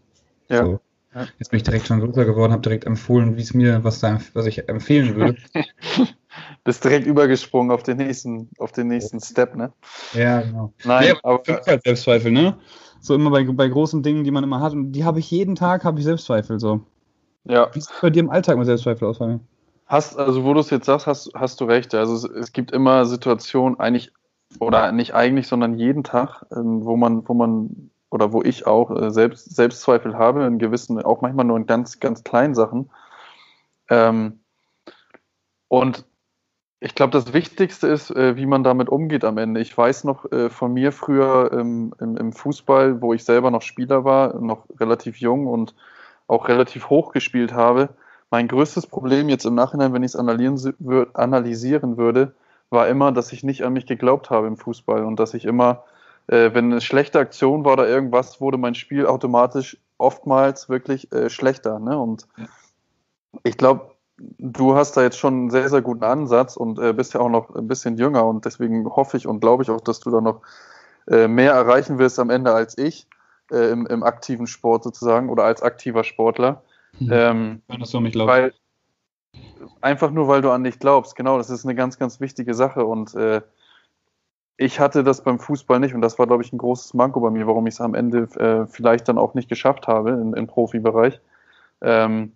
Ja. 0.48 0.64
So. 0.64 0.80
Jetzt 1.38 1.50
bin 1.50 1.56
ich 1.56 1.62
direkt 1.62 1.86
schon 1.86 2.00
größer 2.00 2.24
geworden, 2.24 2.52
habe 2.52 2.62
direkt 2.62 2.84
empfohlen, 2.84 3.36
wie 3.36 3.42
es 3.42 3.54
mir, 3.54 3.82
was, 3.82 4.00
da, 4.00 4.20
was 4.34 4.46
ich 4.46 4.68
empfehlen 4.68 5.16
würde. 5.16 5.36
Bist 6.64 6.84
direkt 6.84 7.06
übergesprungen 7.06 7.72
auf 7.72 7.82
den 7.82 7.96
nächsten, 7.96 8.50
auf 8.58 8.72
den 8.72 8.88
nächsten 8.88 9.20
Step, 9.20 9.56
ne? 9.56 9.72
Ja, 10.12 10.42
genau. 10.42 10.72
Nein, 10.84 11.08
ja, 11.08 11.14
aber 11.22 11.42
halt 11.66 11.82
Selbstzweifel, 11.82 12.30
ne? 12.30 12.58
So 13.00 13.14
immer 13.14 13.30
bei, 13.30 13.44
bei 13.44 13.68
großen 13.68 14.02
Dingen, 14.02 14.22
die 14.22 14.30
man 14.30 14.44
immer 14.44 14.60
hat. 14.60 14.74
Und 14.74 14.92
die 14.92 15.04
habe 15.04 15.18
ich 15.18 15.30
jeden 15.30 15.54
Tag, 15.54 15.84
habe 15.84 15.98
ich 15.98 16.04
Selbstzweifel 16.04 16.60
so. 16.60 16.82
Ja. 17.44 17.68
Wie 17.74 17.80
sieht 17.80 17.90
es 17.90 18.00
bei 18.00 18.10
dir 18.10 18.20
im 18.20 18.30
Alltag 18.30 18.56
mit 18.58 18.66
Selbstzweifel 18.66 19.08
aus, 19.08 19.18
Fabian? 19.18 19.40
Hast, 19.86 20.18
also 20.18 20.44
wo 20.44 20.52
du 20.52 20.60
es 20.60 20.70
jetzt 20.70 20.86
sagst, 20.86 21.06
hast, 21.06 21.30
hast 21.34 21.60
du 21.60 21.64
recht. 21.64 21.94
Also 21.94 22.14
es, 22.14 22.24
es, 22.24 22.52
gibt 22.52 22.72
immer 22.72 23.06
Situationen, 23.06 23.80
eigentlich, 23.80 24.12
oder 24.60 24.92
nicht 24.92 25.14
eigentlich, 25.14 25.48
sondern 25.48 25.78
jeden 25.78 26.04
Tag, 26.04 26.44
ähm, 26.54 26.84
wo 26.84 26.96
man, 26.96 27.26
wo 27.26 27.34
man, 27.34 27.90
oder 28.10 28.32
wo 28.32 28.42
ich 28.42 28.66
auch 28.66 28.90
äh, 28.90 29.10
selbst, 29.10 29.54
Selbstzweifel 29.54 30.16
habe, 30.16 30.44
in 30.44 30.58
gewissen, 30.58 31.02
auch 31.02 31.22
manchmal 31.22 31.46
nur 31.46 31.56
in 31.56 31.66
ganz, 31.66 32.00
ganz 32.00 32.22
kleinen 32.22 32.54
Sachen. 32.54 32.90
Ähm, 33.88 34.40
und 35.68 36.04
ich 36.80 36.94
glaube, 36.94 37.10
das 37.10 37.32
Wichtigste 37.32 37.88
ist, 37.88 38.10
äh, 38.10 38.36
wie 38.36 38.46
man 38.46 38.62
damit 38.62 38.88
umgeht 38.88 39.24
am 39.24 39.38
Ende. 39.38 39.60
Ich 39.60 39.76
weiß 39.76 40.04
noch 40.04 40.30
äh, 40.30 40.48
von 40.48 40.74
mir 40.74 40.92
früher 40.92 41.50
im, 41.52 41.92
im, 42.00 42.16
im, 42.16 42.32
Fußball, 42.32 43.02
wo 43.02 43.14
ich 43.14 43.24
selber 43.24 43.50
noch 43.50 43.62
Spieler 43.62 44.04
war, 44.04 44.38
noch 44.40 44.66
relativ 44.78 45.16
jung 45.16 45.46
und 45.46 45.74
auch 46.28 46.46
relativ 46.48 46.90
hoch 46.90 47.12
gespielt 47.12 47.52
habe. 47.52 47.88
Mein 48.30 48.46
größtes 48.46 48.86
Problem 48.86 49.28
jetzt 49.28 49.46
im 49.46 49.54
Nachhinein, 49.54 49.92
wenn 49.92 50.02
ich 50.02 50.14
es 50.14 50.16
analysieren 50.16 51.96
würde, 51.96 52.34
war 52.70 52.86
immer, 52.86 53.10
dass 53.10 53.32
ich 53.32 53.42
nicht 53.42 53.64
an 53.64 53.72
mich 53.72 53.86
geglaubt 53.86 54.30
habe 54.30 54.46
im 54.46 54.58
Fußball 54.58 55.04
und 55.04 55.18
dass 55.18 55.34
ich 55.34 55.46
immer, 55.46 55.84
äh, 56.26 56.50
wenn 56.52 56.66
eine 56.66 56.82
schlechte 56.82 57.18
Aktion 57.18 57.64
war 57.64 57.72
oder 57.72 57.88
irgendwas, 57.88 58.40
wurde 58.40 58.58
mein 58.58 58.74
Spiel 58.74 59.06
automatisch 59.06 59.78
oftmals 59.96 60.68
wirklich 60.68 61.10
äh, 61.12 61.30
schlechter. 61.30 61.78
Ne? 61.78 61.98
Und 61.98 62.28
ich 63.42 63.56
glaube, 63.56 63.92
du 64.18 64.74
hast 64.74 64.98
da 64.98 65.02
jetzt 65.02 65.18
schon 65.18 65.34
einen 65.34 65.50
sehr, 65.50 65.70
sehr 65.70 65.80
guten 65.80 66.04
Ansatz 66.04 66.56
und 66.56 66.78
äh, 66.78 66.92
bist 66.92 67.14
ja 67.14 67.20
auch 67.20 67.30
noch 67.30 67.54
ein 67.54 67.68
bisschen 67.68 67.96
jünger 67.96 68.26
und 68.26 68.44
deswegen 68.44 68.84
hoffe 68.84 69.16
ich 69.16 69.26
und 69.26 69.40
glaube 69.40 69.62
ich 69.62 69.70
auch, 69.70 69.80
dass 69.80 70.00
du 70.00 70.10
da 70.10 70.20
noch 70.20 70.42
äh, 71.06 71.28
mehr 71.28 71.52
erreichen 71.52 71.98
wirst 71.98 72.18
am 72.18 72.28
Ende 72.28 72.52
als 72.52 72.76
ich 72.76 73.06
äh, 73.50 73.70
im, 73.70 73.86
im, 73.86 74.02
aktiven 74.02 74.46
Sport 74.46 74.84
sozusagen 74.84 75.28
oder 75.28 75.44
als 75.44 75.62
aktiver 75.62 76.04
Sportler. 76.04 76.62
Hm. 76.98 77.08
Ähm, 77.12 77.62
dass 77.78 77.90
du 77.90 78.00
mich 78.00 78.12
glaubst. 78.12 78.28
Weil, 78.28 78.52
einfach 79.80 80.10
nur, 80.10 80.28
weil 80.28 80.42
du 80.42 80.50
an 80.50 80.64
dich 80.64 80.78
glaubst. 80.78 81.16
Genau, 81.16 81.38
das 81.38 81.50
ist 81.50 81.64
eine 81.64 81.74
ganz, 81.74 81.98
ganz 81.98 82.20
wichtige 82.20 82.54
Sache 82.54 82.84
und 82.84 83.14
äh, 83.14 83.42
ich 84.56 84.80
hatte 84.80 85.04
das 85.04 85.22
beim 85.22 85.38
Fußball 85.38 85.78
nicht 85.78 85.94
und 85.94 86.02
das 86.02 86.18
war, 86.18 86.26
glaube 86.26 86.42
ich, 86.42 86.52
ein 86.52 86.58
großes 86.58 86.92
Manko 86.94 87.20
bei 87.20 87.30
mir, 87.30 87.46
warum 87.46 87.66
ich 87.66 87.74
es 87.74 87.80
am 87.80 87.94
Ende 87.94 88.22
äh, 88.38 88.66
vielleicht 88.66 89.08
dann 89.08 89.16
auch 89.16 89.34
nicht 89.34 89.48
geschafft 89.48 89.86
habe 89.86 90.10
im, 90.10 90.34
im 90.34 90.46
Profibereich. 90.48 91.20
Ähm, 91.80 92.32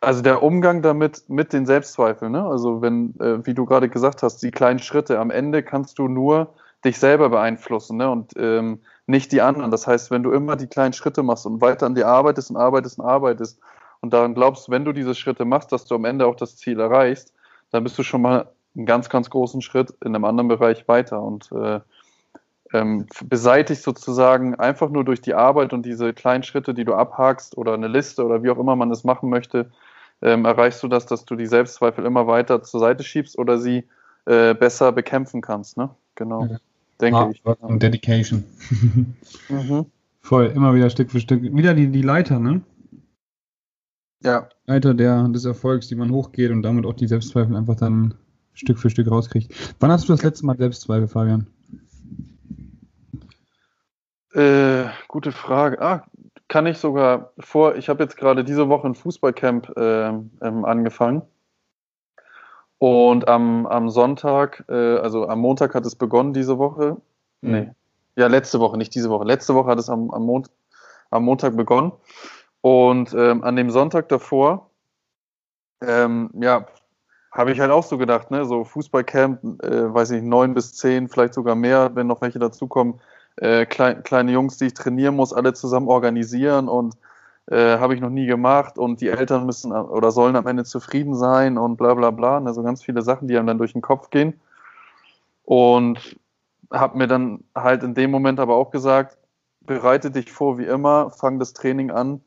also 0.00 0.22
der 0.22 0.42
Umgang 0.42 0.82
damit 0.82 1.28
mit 1.28 1.52
den 1.52 1.66
Selbstzweifeln, 1.66 2.32
ne? 2.32 2.44
also 2.44 2.82
wenn, 2.82 3.18
äh, 3.20 3.44
wie 3.46 3.54
du 3.54 3.64
gerade 3.64 3.88
gesagt 3.88 4.22
hast, 4.22 4.42
die 4.42 4.50
kleinen 4.50 4.78
Schritte, 4.78 5.18
am 5.18 5.30
Ende 5.30 5.62
kannst 5.62 5.98
du 5.98 6.08
nur 6.08 6.54
dich 6.84 6.98
selber 6.98 7.30
beeinflussen 7.30 7.96
ne? 7.96 8.10
und 8.10 8.32
ähm, 8.36 8.80
nicht 9.08 9.32
die 9.32 9.40
anderen. 9.40 9.70
Das 9.70 9.86
heißt, 9.86 10.10
wenn 10.10 10.22
du 10.22 10.30
immer 10.32 10.54
die 10.54 10.66
kleinen 10.66 10.92
Schritte 10.92 11.22
machst 11.22 11.46
und 11.46 11.60
weiter 11.60 11.86
an 11.86 11.94
dir 11.94 12.06
arbeitest 12.06 12.50
und 12.50 12.56
arbeitest 12.56 12.98
und 12.98 13.06
arbeitest 13.06 13.58
und 14.00 14.12
daran 14.12 14.34
glaubst, 14.34 14.70
wenn 14.70 14.84
du 14.84 14.92
diese 14.92 15.14
Schritte 15.14 15.46
machst, 15.46 15.72
dass 15.72 15.86
du 15.86 15.94
am 15.94 16.04
Ende 16.04 16.26
auch 16.26 16.36
das 16.36 16.56
Ziel 16.56 16.78
erreichst, 16.78 17.32
dann 17.70 17.82
bist 17.84 17.98
du 17.98 18.02
schon 18.02 18.20
mal 18.20 18.48
einen 18.76 18.86
ganz, 18.86 19.08
ganz 19.08 19.30
großen 19.30 19.62
Schritt 19.62 19.94
in 20.04 20.14
einem 20.14 20.26
anderen 20.26 20.48
Bereich 20.48 20.86
weiter 20.88 21.22
und 21.22 21.50
äh, 21.52 21.80
ähm, 22.74 23.06
beseitigt 23.24 23.82
sozusagen 23.82 24.56
einfach 24.56 24.90
nur 24.90 25.04
durch 25.04 25.22
die 25.22 25.32
Arbeit 25.32 25.72
und 25.72 25.86
diese 25.86 26.12
kleinen 26.12 26.42
Schritte, 26.42 26.74
die 26.74 26.84
du 26.84 26.94
abhakst 26.94 27.56
oder 27.56 27.72
eine 27.72 27.88
Liste 27.88 28.26
oder 28.26 28.42
wie 28.42 28.50
auch 28.50 28.58
immer 28.58 28.76
man 28.76 28.90
es 28.90 29.04
machen 29.04 29.30
möchte, 29.30 29.70
ähm, 30.20 30.44
erreichst 30.44 30.82
du 30.82 30.88
das, 30.88 31.06
dass 31.06 31.24
du 31.24 31.34
die 31.34 31.46
Selbstzweifel 31.46 32.04
immer 32.04 32.26
weiter 32.26 32.62
zur 32.62 32.80
Seite 32.80 33.04
schiebst 33.04 33.38
oder 33.38 33.56
sie 33.56 33.88
äh, 34.26 34.52
besser 34.52 34.92
bekämpfen 34.92 35.40
kannst. 35.40 35.78
Ne? 35.78 35.88
Genau. 36.14 36.44
Ja 36.44 36.58
denke 37.00 37.18
ah, 37.18 37.30
ich. 37.32 37.44
Und 37.44 37.82
Dedication. 37.82 38.44
mhm. 39.48 39.86
Voll, 40.20 40.46
immer 40.46 40.74
wieder 40.74 40.90
Stück 40.90 41.10
für 41.10 41.20
Stück. 41.20 41.42
Wieder 41.42 41.74
die, 41.74 41.88
die 41.88 42.02
Leiter, 42.02 42.38
ne? 42.38 42.62
Ja. 44.22 44.48
Leiter 44.66 44.94
der, 44.94 45.28
des 45.28 45.44
Erfolgs, 45.44 45.88
die 45.88 45.94
man 45.94 46.10
hochgeht 46.10 46.50
und 46.50 46.62
damit 46.62 46.84
auch 46.84 46.94
die 46.94 47.06
Selbstzweifel 47.06 47.56
einfach 47.56 47.76
dann 47.76 48.14
Stück 48.52 48.78
für 48.78 48.90
Stück 48.90 49.10
rauskriegt. 49.10 49.54
Wann 49.78 49.92
hast 49.92 50.08
du 50.08 50.12
das 50.12 50.22
letzte 50.22 50.44
Mal 50.44 50.56
Selbstzweifel, 50.56 51.08
Fabian? 51.08 51.46
Äh, 54.34 54.84
gute 55.06 55.32
Frage. 55.32 55.80
Ah, 55.80 56.04
kann 56.48 56.66
ich 56.66 56.78
sogar 56.78 57.32
vor, 57.38 57.76
ich 57.76 57.88
habe 57.88 58.02
jetzt 58.02 58.16
gerade 58.16 58.44
diese 58.44 58.68
Woche 58.68 58.88
ein 58.88 58.94
Fußballcamp 58.94 59.76
äh, 59.76 60.08
ähm, 60.08 60.64
angefangen. 60.64 61.22
Und 62.78 63.26
am, 63.26 63.66
am 63.66 63.90
Sonntag, 63.90 64.64
äh, 64.68 64.98
also 64.98 65.28
am 65.28 65.40
Montag 65.40 65.74
hat 65.74 65.84
es 65.84 65.96
begonnen 65.96 66.32
diese 66.32 66.58
Woche. 66.58 66.96
Mhm. 67.40 67.50
Nee. 67.50 67.70
Ja, 68.16 68.26
letzte 68.26 68.60
Woche, 68.60 68.76
nicht 68.76 68.94
diese 68.94 69.10
Woche. 69.10 69.24
Letzte 69.24 69.54
Woche 69.54 69.70
hat 69.70 69.78
es 69.78 69.88
am, 69.88 70.10
am, 70.10 70.24
Mont 70.24 70.50
am 71.10 71.24
Montag 71.24 71.56
begonnen. 71.56 71.92
Und 72.60 73.14
ähm, 73.14 73.44
an 73.44 73.56
dem 73.56 73.70
Sonntag 73.70 74.08
davor, 74.08 74.70
ähm, 75.80 76.30
ja, 76.34 76.66
habe 77.32 77.52
ich 77.52 77.60
halt 77.60 77.70
auch 77.70 77.84
so 77.84 77.98
gedacht, 77.98 78.30
ne, 78.30 78.44
so 78.44 78.64
Fußballcamp, 78.64 79.62
äh, 79.62 79.94
weiß 79.94 80.10
ich 80.10 80.22
nicht, 80.22 80.28
neun 80.28 80.54
bis 80.54 80.74
zehn, 80.74 81.08
vielleicht 81.08 81.34
sogar 81.34 81.54
mehr, 81.54 81.94
wenn 81.94 82.06
noch 82.06 82.20
welche 82.20 82.38
dazukommen, 82.38 83.00
äh, 83.36 83.66
klein, 83.66 84.02
kleine 84.02 84.32
Jungs, 84.32 84.56
die 84.56 84.66
ich 84.66 84.74
trainieren 84.74 85.14
muss, 85.14 85.32
alle 85.32 85.52
zusammen 85.54 85.88
organisieren 85.88 86.68
und 86.68 86.96
äh, 87.50 87.78
habe 87.78 87.94
ich 87.94 88.00
noch 88.00 88.10
nie 88.10 88.26
gemacht 88.26 88.78
und 88.78 89.00
die 89.00 89.08
Eltern 89.08 89.46
müssen 89.46 89.72
oder 89.72 90.10
sollen 90.10 90.36
am 90.36 90.46
Ende 90.46 90.64
zufrieden 90.64 91.14
sein 91.14 91.58
und 91.58 91.76
bla 91.76 91.94
bla 91.94 92.10
bla. 92.10 92.38
Also 92.38 92.62
ganz 92.62 92.82
viele 92.82 93.02
Sachen, 93.02 93.28
die 93.28 93.36
einem 93.36 93.46
dann 93.46 93.58
durch 93.58 93.72
den 93.72 93.82
Kopf 93.82 94.10
gehen. 94.10 94.38
Und 95.44 96.18
habe 96.70 96.98
mir 96.98 97.06
dann 97.06 97.44
halt 97.54 97.82
in 97.82 97.94
dem 97.94 98.10
Moment 98.10 98.38
aber 98.38 98.56
auch 98.56 98.70
gesagt, 98.70 99.16
bereite 99.62 100.10
dich 100.10 100.30
vor 100.30 100.58
wie 100.58 100.66
immer, 100.66 101.10
fang 101.10 101.38
das 101.38 101.54
Training 101.54 101.90
an 101.90 102.20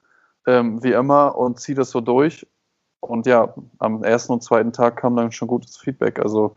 ähm, 0.47 0.83
wie 0.83 0.93
immer 0.93 1.37
und 1.37 1.59
zieh 1.59 1.75
das 1.75 1.91
so 1.91 2.01
durch. 2.01 2.47
Und 2.99 3.27
ja, 3.27 3.53
am 3.77 4.03
ersten 4.03 4.33
und 4.33 4.43
zweiten 4.43 4.73
Tag 4.73 4.97
kam 4.97 5.15
dann 5.15 5.31
schon 5.31 5.47
gutes 5.47 5.77
Feedback. 5.77 6.19
Also 6.19 6.55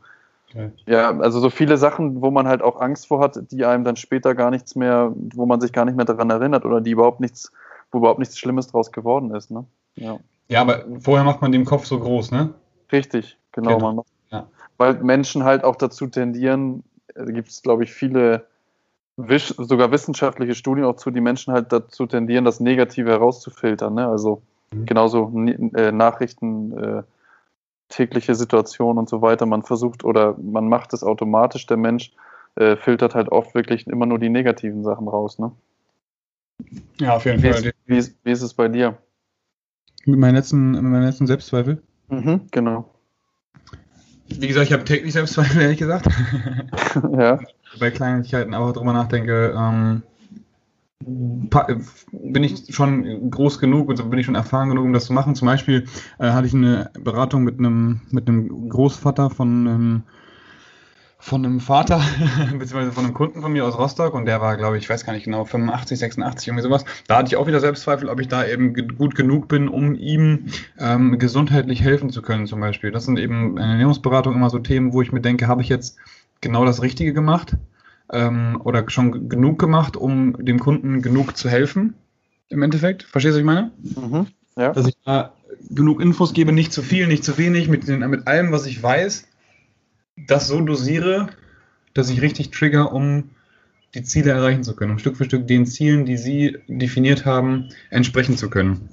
Okay. 0.55 0.71
Ja, 0.87 1.11
also 1.19 1.41
so 1.41 1.51
viele 1.51 1.79
Sachen, 1.79 2.23
wo 2.23 2.31
man 2.31 2.47
halt 2.47 2.63
auch 2.63 2.81
Angst 2.81 3.09
vor 3.09 3.21
hat, 3.21 3.51
die 3.51 3.65
einem 3.65 3.83
dann 3.83 3.97
später 3.97 4.35
gar 4.37 4.51
nichts 4.51 4.77
mehr, 4.77 5.13
wo 5.35 5.47
man 5.47 5.61
sich 5.61 5.73
gar 5.73 5.85
nicht 5.85 5.97
mehr 5.97 6.05
daran 6.05 6.31
erinnert 6.31 6.65
oder 6.65 6.81
die 6.81 6.93
überhaupt 6.93 7.19
nichts, 7.19 7.51
wo 7.95 7.99
überhaupt 7.99 8.19
nichts 8.19 8.39
Schlimmes 8.39 8.67
draus 8.67 8.93
geworden 8.93 9.35
ist, 9.35 9.51
ne? 9.51 9.65
Ja. 9.95 10.19
Ja, 10.49 10.61
aber 10.61 10.85
vorher 11.01 11.25
macht 11.25 11.41
man 11.41 11.53
den 11.53 11.65
Kopf 11.65 11.87
so 11.87 11.99
groß, 11.99 12.31
ne? 12.33 12.53
Richtig, 12.93 13.39
genau. 13.53 13.79
genau. 13.79 13.93
Macht, 13.95 14.09
ja. 14.31 14.47
Weil 14.77 14.95
Menschen 15.03 15.45
halt 15.45 15.65
auch 15.65 15.77
dazu 15.77 16.07
tendieren, 16.07 16.85
da 17.15 17.25
gibt 17.25 17.49
es, 17.49 17.63
glaube 17.63 17.85
ich, 17.85 17.93
viele, 17.93 18.47
sogar 19.17 19.91
wissenschaftliche 19.91 20.55
Studien 20.55 20.85
auch 20.85 20.97
zu, 20.97 21.11
die 21.11 21.21
Menschen 21.21 21.55
halt 21.55 21.73
dazu 21.73 22.07
tendieren, 22.07 22.45
das 22.45 22.61
Negative 22.61 23.11
herauszufiltern. 23.11 23.95
Ne? 23.95 24.07
Also 24.07 24.43
mhm. 24.73 24.87
genauso 24.87 25.33
äh, 25.47 25.93
Nachrichten, 25.93 26.77
äh, 26.77 27.03
tägliche 27.89 28.35
Situationen 28.35 28.99
und 28.99 29.09
so 29.09 29.23
weiter. 29.23 29.47
Man 29.47 29.63
versucht 29.63 30.05
oder 30.05 30.37
man 30.39 30.69
macht 30.69 30.93
es 30.93 31.05
automatisch. 31.05 31.67
Der 31.67 31.77
Mensch 31.77 32.13
äh, 32.57 32.77
filtert 32.77 33.15
halt 33.15 33.31
oft 33.31 33.55
wirklich 33.55 33.87
immer 33.87 34.07
nur 34.07 34.19
die 34.19 34.31
negativen 34.31 34.83
Sachen 34.83 35.09
raus. 35.09 35.39
Ne? 35.39 35.53
Ja, 37.01 37.17
auf 37.17 37.25
jeden 37.25 37.43
wie 37.43 37.53
Fall. 37.53 37.65
Ist, 37.65 37.75
wie, 37.87 37.97
ist, 37.97 38.17
wie 38.25 38.31
ist 38.31 38.43
es 38.43 38.55
bei 38.55 38.69
dir? 38.69 38.97
Mit 40.07 40.19
meinen 40.19 40.35
letzten, 40.35 40.73
mit 40.73 40.83
meinen 40.83 41.05
letzten 41.05 41.27
Selbstzweifel? 41.27 41.83
Mhm, 42.09 42.43
genau. 42.51 42.91
Wie 44.29 44.47
gesagt, 44.47 44.67
ich 44.67 44.73
habe 44.73 44.85
täglich 44.85 45.13
Selbstzweifel, 45.13 45.61
ehrlich 45.63 45.79
gesagt. 45.79 46.09
ja. 47.13 47.41
Bei 47.79 47.91
Kleinigkeiten 47.91 48.55
auch 48.55 48.73
drüber 48.73 48.93
nachdenke, 48.93 49.55
ähm, 49.57 50.03
bin 51.01 52.45
ich 52.45 52.75
schon 52.75 53.31
groß 53.31 53.59
genug 53.59 53.89
und 53.89 54.11
bin 54.11 54.19
ich 54.19 54.27
schon 54.27 54.35
erfahren 54.35 54.71
genug, 54.71 54.85
um 54.85 54.93
das 54.93 55.07
zu 55.07 55.13
machen. 55.13 55.35
Zum 55.35 55.47
Beispiel 55.47 55.87
äh, 56.19 56.31
hatte 56.31 56.47
ich 56.47 56.55
eine 56.55 56.91
Beratung 56.99 57.45
mit 57.45 57.59
einem, 57.59 58.01
mit 58.11 58.29
einem 58.29 58.69
Großvater 58.69 59.31
von 59.31 59.69
einem 59.69 60.03
von 61.25 61.43
einem 61.43 61.59
Vater, 61.59 62.03
beziehungsweise 62.53 62.93
von 62.93 63.07
einem 63.07 63.15
Kunden 63.15 63.41
von 63.41 63.51
mir 63.51 63.65
aus 63.65 63.79
Rostock 63.79 64.13
und 64.13 64.27
der 64.27 64.43
war, 64.43 64.59
glaube 64.59 64.77
ich, 64.77 64.85
ich 64.85 64.91
weiß 64.91 65.07
gar 65.07 65.15
nicht 65.15 65.25
genau, 65.25 65.47
85, 65.47 65.99
86, 65.99 66.49
irgendwie 66.49 66.63
sowas. 66.63 66.85
Da 67.07 67.17
hatte 67.17 67.29
ich 67.29 67.37
auch 67.37 67.47
wieder 67.47 67.61
Selbstzweifel, 67.61 68.11
ob 68.11 68.21
ich 68.21 68.29
da 68.29 68.47
eben 68.47 68.75
gut 68.75 69.15
genug 69.15 69.49
bin, 69.49 69.69
um 69.69 69.95
ihm 69.95 70.49
ähm, 70.79 71.19
gesundheitlich 71.19 71.81
helfen 71.81 72.11
zu 72.11 72.21
können, 72.21 72.47
zum 72.47 72.61
Beispiel. 72.61 72.91
Das 72.91 73.07
sind 73.07 73.19
eben 73.19 73.57
in 73.57 73.65
Ernährungsberatung 73.65 74.35
immer 74.35 74.51
so 74.51 74.59
Themen, 74.59 74.93
wo 74.93 75.01
ich 75.01 75.13
mir 75.13 75.23
denke, 75.23 75.49
habe 75.49 75.63
ich 75.63 75.71
jetzt 75.71 75.97
genau 76.43 76.67
das 76.67 76.83
Richtige 76.83 77.15
gemacht 77.15 77.57
ähm, 78.13 78.61
oder 78.63 78.85
schon 78.91 79.31
genug 79.31 79.59
gemacht, 79.59 79.97
um 79.97 80.45
dem 80.45 80.59
Kunden 80.59 81.01
genug 81.01 81.39
zu 81.39 81.49
helfen, 81.49 81.95
im 82.51 82.61
Endeffekt. 82.61 83.03
Verstehst 83.03 83.35
du, 83.35 83.37
was 83.37 83.41
ich 83.41 83.47
meine? 83.47 83.71
Mhm, 83.81 84.27
ja. 84.59 84.73
Dass 84.75 84.87
ich 84.87 84.97
da 85.07 85.33
genug 85.71 86.03
Infos 86.03 86.35
gebe, 86.35 86.53
nicht 86.53 86.75
zu 86.75 86.83
viel, 86.83 87.07
nicht 87.07 87.25
zu 87.25 87.39
wenig, 87.39 87.69
mit, 87.69 87.89
den, 87.89 88.01
mit 88.11 88.27
allem, 88.27 88.53
was 88.53 88.67
ich 88.67 88.83
weiß 88.83 89.27
das 90.17 90.49
so 90.49 90.61
dosiere, 90.61 91.29
dass 91.95 92.11
ich 92.11 92.23
richtig 92.23 92.51
trigger, 92.51 92.93
um 92.93 93.31
die 93.95 94.03
Ziele 94.03 94.33
erreichen 94.33 94.65
zu 94.65 94.75
können, 94.75 94.93
um 94.93 94.99
Stück 94.99 95.17
für 95.17 95.25
Stück 95.25 95.47
den 95.47 95.67
Zielen, 95.67 96.05
die 96.05 96.17
Sie 96.17 96.59
definiert 96.67 97.25
haben, 97.25 97.69
entsprechen 97.91 98.37
zu 98.37 98.51
können. 98.51 98.89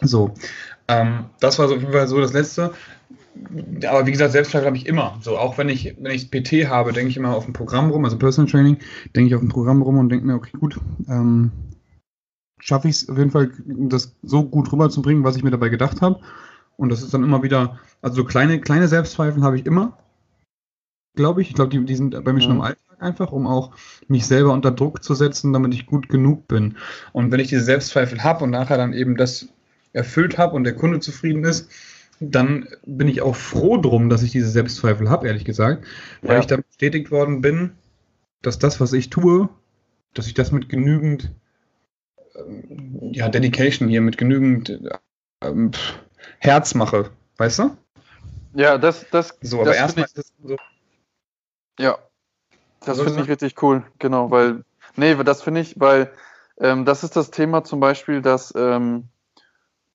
So, 0.00 0.34
ähm, 0.88 1.26
das 1.40 1.58
war 1.58 1.68
so 1.68 1.74
auf 1.74 1.80
jeden 1.80 1.92
Fall 1.92 2.06
so 2.08 2.20
das 2.20 2.32
Letzte. 2.32 2.72
Aber 3.88 4.06
wie 4.06 4.12
gesagt, 4.12 4.32
Selbstzweifel 4.32 4.66
habe 4.66 4.76
ich 4.76 4.86
immer. 4.86 5.18
So, 5.20 5.36
auch 5.36 5.58
wenn 5.58 5.68
ich, 5.68 5.96
wenn 5.98 6.12
ich 6.12 6.30
PT 6.30 6.68
habe, 6.68 6.92
denke 6.92 7.10
ich 7.10 7.16
immer 7.16 7.34
auf 7.34 7.48
ein 7.48 7.52
Programm 7.52 7.90
rum, 7.90 8.04
also 8.04 8.16
Personal 8.16 8.50
Training, 8.50 8.78
denke 9.16 9.28
ich 9.28 9.34
auf 9.34 9.42
ein 9.42 9.48
Programm 9.48 9.82
rum 9.82 9.98
und 9.98 10.08
denke 10.08 10.26
mir, 10.26 10.34
okay, 10.34 10.56
gut, 10.58 10.78
ähm, 11.08 11.50
schaffe 12.60 12.88
ich 12.88 12.96
es 12.96 13.08
auf 13.08 13.18
jeden 13.18 13.32
Fall, 13.32 13.50
das 13.66 14.14
so 14.22 14.44
gut 14.44 14.72
rüberzubringen, 14.72 15.24
was 15.24 15.36
ich 15.36 15.42
mir 15.42 15.50
dabei 15.50 15.68
gedacht 15.68 16.00
habe. 16.00 16.20
Und 16.76 16.90
das 16.90 17.02
ist 17.02 17.12
dann 17.12 17.24
immer 17.24 17.42
wieder, 17.42 17.78
also 18.02 18.16
so 18.16 18.24
kleine, 18.24 18.60
kleine 18.60 18.88
Selbstzweifel 18.88 19.42
habe 19.42 19.56
ich 19.56 19.66
immer, 19.66 19.98
glaube 21.14 21.42
ich. 21.42 21.50
Ich 21.50 21.54
glaube, 21.54 21.70
die, 21.70 21.84
die 21.84 21.96
sind 21.96 22.22
bei 22.24 22.32
mir 22.32 22.40
schon 22.40 22.52
im 22.52 22.56
mhm. 22.58 22.62
Alltag 22.62 22.84
einfach, 23.00 23.32
um 23.32 23.46
auch 23.46 23.72
mich 24.08 24.26
selber 24.26 24.52
unter 24.52 24.70
Druck 24.70 25.02
zu 25.02 25.14
setzen, 25.14 25.52
damit 25.52 25.74
ich 25.74 25.86
gut 25.86 26.08
genug 26.08 26.48
bin. 26.48 26.76
Und 27.12 27.32
wenn 27.32 27.40
ich 27.40 27.48
diese 27.48 27.64
Selbstzweifel 27.64 28.22
habe 28.22 28.44
und 28.44 28.50
nachher 28.50 28.76
dann 28.76 28.92
eben 28.92 29.16
das 29.16 29.48
erfüllt 29.92 30.38
habe 30.38 30.54
und 30.54 30.64
der 30.64 30.74
Kunde 30.74 31.00
zufrieden 31.00 31.44
ist, 31.44 31.70
dann 32.20 32.68
bin 32.86 33.08
ich 33.08 33.22
auch 33.22 33.36
froh 33.36 33.76
drum, 33.76 34.08
dass 34.08 34.22
ich 34.22 34.30
diese 34.30 34.48
Selbstzweifel 34.48 35.10
habe, 35.10 35.26
ehrlich 35.26 35.44
gesagt, 35.44 35.84
weil 36.22 36.34
ja. 36.34 36.40
ich 36.40 36.46
dann 36.46 36.62
bestätigt 36.68 37.10
worden 37.10 37.40
bin, 37.40 37.72
dass 38.42 38.58
das, 38.58 38.80
was 38.80 38.92
ich 38.92 39.10
tue, 39.10 39.48
dass 40.14 40.26
ich 40.26 40.34
das 40.34 40.52
mit 40.52 40.68
genügend 40.68 41.32
ähm, 42.36 42.98
ja, 43.12 43.28
Dedication 43.28 43.88
hier, 43.88 44.00
mit 44.00 44.16
genügend 44.16 44.80
ähm, 45.42 45.72
Herz 46.38 46.74
mache, 46.74 47.10
weißt 47.36 47.60
du? 47.60 47.76
Ja, 48.54 48.78
das, 48.78 49.06
das. 49.10 49.36
So, 49.42 49.60
aber 49.60 49.74
erstmal 49.74 50.04
ist 50.04 50.18
es 50.18 50.32
so, 50.42 50.56
ja, 51.78 51.98
das 52.84 53.00
finde 53.00 53.22
ich 53.22 53.28
richtig 53.28 53.62
cool, 53.62 53.82
genau, 53.98 54.30
weil, 54.30 54.64
nee, 54.96 55.14
das 55.14 55.42
finde 55.42 55.60
ich, 55.60 55.78
weil 55.80 56.12
ähm, 56.58 56.84
das 56.84 57.02
ist 57.02 57.16
das 57.16 57.30
Thema 57.30 57.64
zum 57.64 57.80
Beispiel, 57.80 58.22
dass, 58.22 58.52
ähm, 58.56 59.08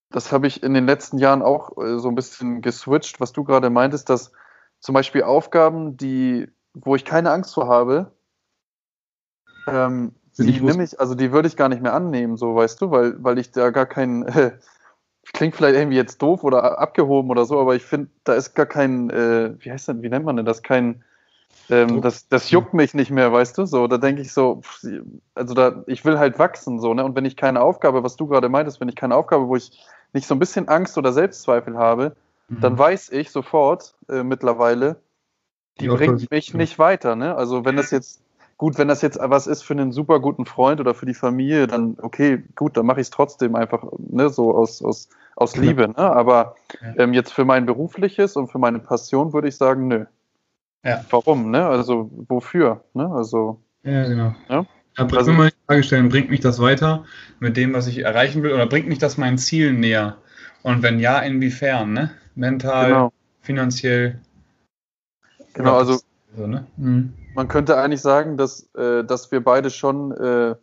das 0.10 0.32
habe 0.32 0.48
ich 0.48 0.64
in 0.64 0.74
den 0.74 0.86
letzten 0.86 1.18
Jahren 1.18 1.42
auch 1.42 1.78
äh, 1.78 2.00
so 2.00 2.10
ein 2.10 2.16
bisschen 2.16 2.62
geswitcht, 2.62 3.22
was 3.22 3.32
du 3.32 3.44
gerade 3.44 3.70
meintest, 3.70 4.10
dass 4.10 4.32
zum 4.80 4.94
Beispiel 4.94 5.24
Aufgaben, 5.24 5.98
die, 5.98 6.48
wo 6.74 6.96
ich 6.96 7.06
keine 7.06 7.32
Angst 7.32 7.54
vor 7.54 7.68
habe, 7.68 8.12
ähm, 9.68 10.14
die 10.38 10.62
nehme 10.62 10.84
ich, 10.84 11.00
also 11.00 11.16
die 11.16 11.32
würde 11.32 11.48
ich 11.48 11.58
gar 11.58 11.70
nicht 11.70 11.82
mehr 11.82 11.94
annehmen, 11.94 12.38
so 12.38 12.56
weißt 12.56 12.82
du, 12.82 12.92
weil, 12.92 13.22
weil 13.24 13.38
ich 13.40 13.52
da 13.52 13.72
gar 13.72 13.86
keinen, 13.86 14.24
äh, 14.24 14.52
klingt 15.34 15.56
vielleicht 15.56 15.76
irgendwie 15.76 15.98
jetzt 15.98 16.22
doof 16.22 16.44
oder 16.44 16.80
abgehoben 16.80 17.30
oder 17.30 17.46
so, 17.46 17.60
aber 17.60 17.76
ich 17.76 17.84
finde, 17.84 18.10
da 18.24 18.34
ist 18.34 18.56
gar 18.56 18.66
kein, 18.66 19.10
äh, 19.10 19.54
wie 19.60 19.72
heißt 19.72 19.88
das, 19.88 20.02
wie 20.02 20.10
nennt 20.10 20.26
man 20.26 20.38
denn 20.38 20.46
das, 20.46 20.64
kein, 20.64 21.04
ähm, 21.70 22.02
das, 22.02 22.28
das 22.28 22.50
juckt 22.50 22.74
mich 22.74 22.94
nicht 22.94 23.12
mehr, 23.12 23.32
weißt 23.32 23.58
du? 23.58 23.66
So, 23.66 23.88
da 23.88 23.98
denke 23.98 24.22
ich 24.22 24.34
so, 24.34 24.62
also 25.36 25.54
da, 25.54 25.84
ich 25.86 26.04
will 26.04 26.18
halt 26.18 26.40
wachsen, 26.40 26.80
so, 26.80 26.94
ne? 26.94 27.04
Und 27.06 27.16
wenn 27.16 27.26
ich 27.26 27.38
keine 27.38 27.62
Aufgabe, 27.62 28.04
was 28.04 28.16
du 28.16 28.28
gerade 28.28 28.50
meintest, 28.50 28.82
wenn 28.82 28.90
ich 28.90 28.96
keine 28.96 29.16
Aufgabe, 29.16 29.48
wo 29.48 29.56
ich 29.56 29.72
nicht 30.14 30.28
so 30.28 30.36
ein 30.36 30.40
bisschen 30.40 30.68
Angst 30.68 30.98
oder 30.98 31.14
Selbstzweifel 31.14 31.78
habe, 31.78 32.16
mhm. 32.48 32.62
dann 32.62 32.78
weiß 32.78 33.12
ich 33.12 33.30
sofort 33.30 33.96
äh, 34.10 34.24
mittlerweile, 34.24 34.98
die, 35.80 35.88
die 35.88 35.90
bringt 35.90 36.32
mich 36.32 36.54
nicht 36.54 36.80
weiter, 36.80 37.16
ne? 37.16 37.36
Also 37.36 37.66
wenn 37.66 37.76
das 37.76 37.92
jetzt, 37.92 38.22
gut, 38.58 38.78
wenn 38.80 38.88
das 38.88 39.04
jetzt 39.04 39.20
was 39.22 39.46
ist 39.46 39.62
für 39.62 39.74
einen 39.74 39.92
super 39.92 40.20
guten 40.20 40.46
Freund 40.46 40.80
oder 40.80 40.96
für 40.96 41.06
die 41.06 41.14
Familie, 41.14 41.68
dann 41.68 41.98
okay, 42.02 42.44
gut, 42.56 42.78
dann 42.78 42.88
mache 42.88 43.00
ich 43.00 43.08
es 43.08 43.12
trotzdem 43.12 43.56
einfach, 43.56 43.84
ne, 43.98 44.30
so 44.30 44.56
aus, 44.56 44.82
aus, 44.82 45.10
aus 45.36 45.56
Liebe, 45.56 45.88
ne? 45.88 45.98
Aber 46.00 46.56
ähm, 46.98 47.14
jetzt 47.14 47.32
für 47.32 47.46
mein 47.46 47.68
berufliches 47.68 48.36
und 48.36 48.52
für 48.52 48.60
meine 48.60 48.80
Passion 48.80 49.34
würde 49.34 49.48
ich 49.48 49.56
sagen, 49.56 49.88
nö. 49.88 50.06
Ja. 50.84 51.04
Warum, 51.10 51.52
ne? 51.52 51.66
Also 51.66 52.10
wofür, 52.28 52.84
ne? 52.94 53.10
Also. 53.12 53.62
Ja, 53.84 54.08
genau. 54.08 54.36
Ja? 54.50 54.66
Ja, 54.98 55.06
also, 55.06 55.32
mal 55.32 55.50
die 55.50 55.56
Frage 55.66 55.84
stellen, 55.84 56.10
bringt 56.10 56.30
mich 56.30 56.42
das 56.42 56.60
weiter 56.60 57.06
mit 57.40 57.56
dem, 57.56 57.74
was 57.74 57.88
ich 57.88 58.00
erreichen 58.00 58.44
will, 58.44 58.54
oder 58.54 58.66
bringt 58.66 58.88
mich 58.88 59.00
das 59.00 59.18
meinen 59.18 59.38
Zielen 59.38 59.80
näher? 59.80 60.18
Und 60.62 60.84
wenn 60.84 61.00
ja, 61.00 61.20
inwiefern, 61.20 61.94
ne? 61.94 62.12
Mental, 62.36 62.88
genau. 62.88 63.14
finanziell. 63.42 64.20
Genau, 65.54 65.78
also 65.78 66.00
so, 66.36 66.48
ne? 66.48 66.68
mhm. 66.78 67.14
man 67.34 67.48
könnte 67.48 67.78
eigentlich 67.78 68.02
sagen, 68.02 68.38
dass, 68.38 68.70
äh, 68.76 69.04
dass 69.04 69.32
wir 69.32 69.44
beide 69.44 69.70
schon 69.70 70.12
äh, 70.12 70.56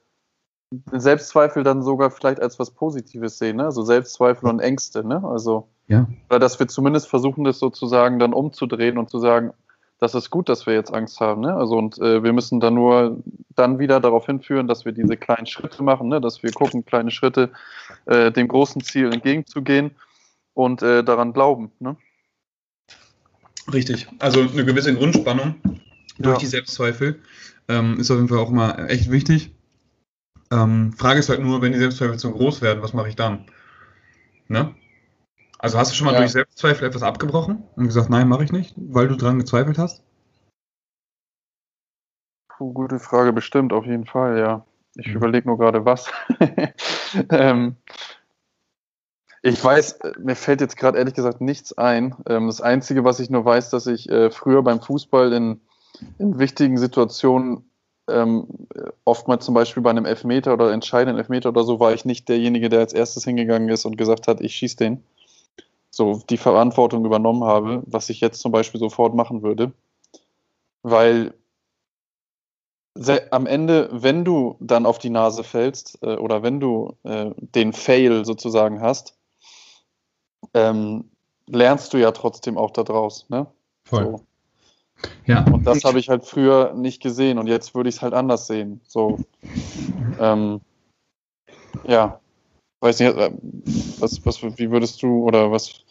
Selbstzweifel 0.93 1.63
dann 1.63 1.83
sogar 1.83 2.11
vielleicht 2.11 2.41
als 2.41 2.59
was 2.59 2.71
Positives 2.71 3.39
sehen, 3.39 3.57
ne? 3.57 3.65
Also 3.65 3.83
Selbstzweifel 3.83 4.49
und 4.49 4.61
Ängste, 4.61 5.07
ne? 5.07 5.23
Also 5.25 5.69
ja. 5.89 6.07
Oder 6.29 6.39
dass 6.39 6.59
wir 6.59 6.67
zumindest 6.69 7.09
versuchen, 7.09 7.45
das 7.45 7.59
sozusagen 7.59 8.19
dann 8.19 8.33
umzudrehen 8.33 8.99
und 8.99 9.09
zu 9.09 9.19
sagen, 9.19 9.53
das 9.99 10.15
ist 10.15 10.31
gut, 10.31 10.49
dass 10.49 10.67
wir 10.67 10.75
jetzt 10.75 10.93
Angst 10.93 11.21
haben. 11.21 11.41
Ne? 11.41 11.55
Also 11.55 11.76
und 11.76 11.99
äh, 11.99 12.23
wir 12.23 12.33
müssen 12.33 12.61
dann 12.61 12.75
nur 12.75 13.23
dann 13.55 13.79
wieder 13.79 14.00
darauf 14.00 14.26
hinführen, 14.26 14.69
dass 14.69 14.85
wir 14.85 14.93
diese 14.93 15.17
kleinen 15.17 15.47
Schritte 15.47 15.83
machen, 15.83 16.09
ne? 16.09 16.21
dass 16.21 16.43
wir 16.43 16.53
gucken, 16.53 16.85
kleine 16.85 17.11
Schritte 17.11 17.50
äh, 18.05 18.31
dem 18.31 18.49
großen 18.49 18.83
Ziel 18.83 19.12
entgegenzugehen 19.12 19.93
und 20.55 20.83
äh, 20.83 21.03
daran 21.03 21.33
glauben. 21.33 21.73
Ne? 21.79 21.97
Richtig. 23.73 24.07
Also 24.19 24.41
eine 24.41 24.65
gewisse 24.65 24.95
Grundspannung 24.95 25.57
durch 26.19 26.35
ja. 26.35 26.41
die 26.41 26.47
Selbstzweifel 26.47 27.21
ähm, 27.69 27.99
ist 27.99 28.11
auf 28.11 28.17
jeden 28.17 28.29
Fall 28.29 28.38
auch 28.38 28.50
mal 28.50 28.91
echt 28.91 29.11
wichtig. 29.11 29.53
Ähm, 30.50 30.93
Frage 30.93 31.19
ist 31.19 31.29
halt 31.29 31.41
nur, 31.41 31.62
wenn 31.62 31.73
die 31.73 31.79
Selbstzweifel 31.79 32.19
zu 32.19 32.31
groß 32.31 32.62
werden, 32.62 32.83
was 32.83 32.93
mache 32.93 33.09
ich 33.09 33.17
dann? 33.17 33.47
Ne? 34.49 34.75
Also 35.59 35.79
hast 35.79 35.93
du 35.93 35.97
schon 35.97 36.07
mal 36.07 36.13
ja. 36.13 36.21
durch 36.21 36.33
Selbstzweifel 36.33 36.87
etwas 36.87 37.03
abgebrochen 37.03 37.65
und 37.77 37.87
gesagt, 37.87 38.11
nein, 38.11 38.29
mache 38.29 38.45
ich 38.45 38.53
nicht, 38.53 38.75
weil 38.77 39.09
du 39.09 39.17
dran 39.17 39.39
gezweifelt 39.39 39.79
hast? 39.79 40.03
Puh, 42.49 42.73
gute 42.73 42.99
Frage, 42.99 43.33
bestimmt, 43.33 43.73
auf 43.73 43.87
jeden 43.87 44.07
Fall, 44.07 44.39
ja. 44.39 44.65
Ich 44.97 45.09
mhm. 45.09 45.17
überlege 45.17 45.49
nur 45.49 45.59
gerade 45.59 45.85
was. 45.85 46.11
ähm, 47.31 47.77
ich 49.43 49.63
weiß, 49.63 49.99
mir 50.19 50.37
fällt 50.37 50.61
jetzt 50.61 50.77
gerade 50.77 50.99
ehrlich 50.99 51.15
gesagt 51.15 51.41
nichts 51.41 51.77
ein. 51.77 52.17
Ähm, 52.27 52.47
das 52.47 52.61
Einzige, 52.61 53.05
was 53.05 53.21
ich 53.21 53.31
nur 53.31 53.45
weiß, 53.45 53.71
dass 53.71 53.87
ich 53.87 54.09
äh, 54.09 54.31
früher 54.31 54.63
beim 54.63 54.81
Fußball 54.81 55.33
in, 55.33 55.61
in 56.19 56.39
wichtigen 56.39 56.79
Situationen 56.79 57.71
ähm, 58.09 58.47
oftmals 59.05 59.45
zum 59.45 59.55
Beispiel 59.55 59.83
bei 59.83 59.91
einem 59.91 60.05
Elfmeter 60.05 60.53
oder 60.53 60.73
entscheidenden 60.73 61.19
Elfmeter 61.19 61.51
oder 61.51 61.65
so, 61.65 61.81
war 61.81 61.93
ich 61.93 62.05
nicht 62.05 62.29
derjenige, 62.29 62.69
der 62.69 62.81
als 62.81 62.93
erstes 62.93 63.25
hingegangen 63.25 63.69
ist 63.69 63.85
und 63.85 63.97
gesagt 63.97 64.29
hat, 64.29 64.41
ich 64.41 64.55
schieße 64.55 64.77
den 64.77 65.03
so 65.97 66.21
die 66.29 66.37
Verantwortung 66.37 67.05
übernommen 67.05 67.45
habe, 67.45 67.83
was 67.87 68.11
ich 68.11 68.21
jetzt 68.21 68.41
zum 68.41 68.53
Beispiel 68.53 68.79
sofort 68.79 69.15
machen 69.15 69.43
würde. 69.43 69.73
weil 70.83 71.35
am 73.31 73.47
Ende, 73.47 73.88
wenn 73.93 74.25
du 74.25 74.57
dann 74.61 74.87
auf 74.87 74.99
die 74.99 75.11
Nase 75.11 75.45
fällst 75.45 75.99
äh, 76.03 76.17
oder 76.17 76.43
wenn 76.43 76.61
du 76.61 76.97
äh, 77.03 77.31
den 77.37 77.73
Fail 77.73 78.25
sozusagen 78.25 78.81
hast, 78.81 79.19
ähm, 80.55 81.11
lernst 81.47 81.93
du 81.93 81.99
ja 81.99 82.12
trotzdem 82.12 82.57
auch 82.57 82.71
daraus. 82.71 83.29
Ne? 83.29 83.47
Voll. 83.85 84.05
So. 84.05 84.21
Ja. 85.26 85.45
Und 85.45 85.67
das 85.67 85.85
habe 85.85 85.99
ich 85.99 86.09
halt 86.09 86.25
früher 86.25 86.73
nicht 86.73 87.03
gesehen 87.03 87.38
und 87.38 87.49
jetzt 87.49 87.75
würde 87.75 87.88
ich 87.88 87.97
es 87.97 88.03
halt 88.03 88.15
anders 88.15 88.47
sehen. 88.47 88.81
So, 88.87 89.19
ähm, 90.19 90.61
ja, 91.85 92.21
weiß 92.81 93.00
nicht, 93.00 93.15
äh, 93.15 93.33
was, 93.99 94.25
was, 94.25 94.43
wie 94.43 94.71
würdest 94.71 95.03
du 95.03 95.25
oder 95.25 95.50
was, 95.50 95.85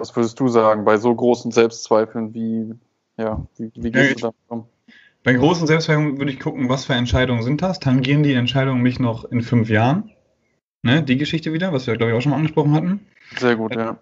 was 0.00 0.16
würdest 0.16 0.40
du 0.40 0.48
sagen 0.48 0.84
bei 0.84 0.96
so 0.96 1.14
großen 1.14 1.50
Selbstzweifeln, 1.50 2.34
wie, 2.34 2.74
ja, 3.16 3.46
wie, 3.56 3.70
wie 3.74 3.90
gehst 3.90 4.08
ja, 4.08 4.14
du 4.14 4.20
damit 4.20 4.36
um? 4.48 4.64
Bei 5.22 5.34
großen 5.34 5.66
Selbstzweifeln 5.66 6.18
würde 6.18 6.32
ich 6.32 6.40
gucken, 6.40 6.68
was 6.68 6.86
für 6.86 6.94
Entscheidungen 6.94 7.42
sind 7.42 7.60
das? 7.60 7.78
Tangieren 7.78 8.22
die 8.22 8.32
Entscheidungen 8.32 8.82
mich 8.82 8.98
noch 8.98 9.24
in 9.24 9.42
fünf 9.42 9.68
Jahren? 9.68 10.10
Ne, 10.82 11.02
die 11.02 11.18
Geschichte 11.18 11.52
wieder, 11.52 11.74
was 11.74 11.86
wir, 11.86 11.96
glaube 11.96 12.12
ich, 12.12 12.16
auch 12.16 12.22
schon 12.22 12.30
mal 12.30 12.38
angesprochen 12.38 12.72
hatten. 12.72 13.06
Sehr 13.36 13.56
gut, 13.56 13.76
ja. 13.76 13.98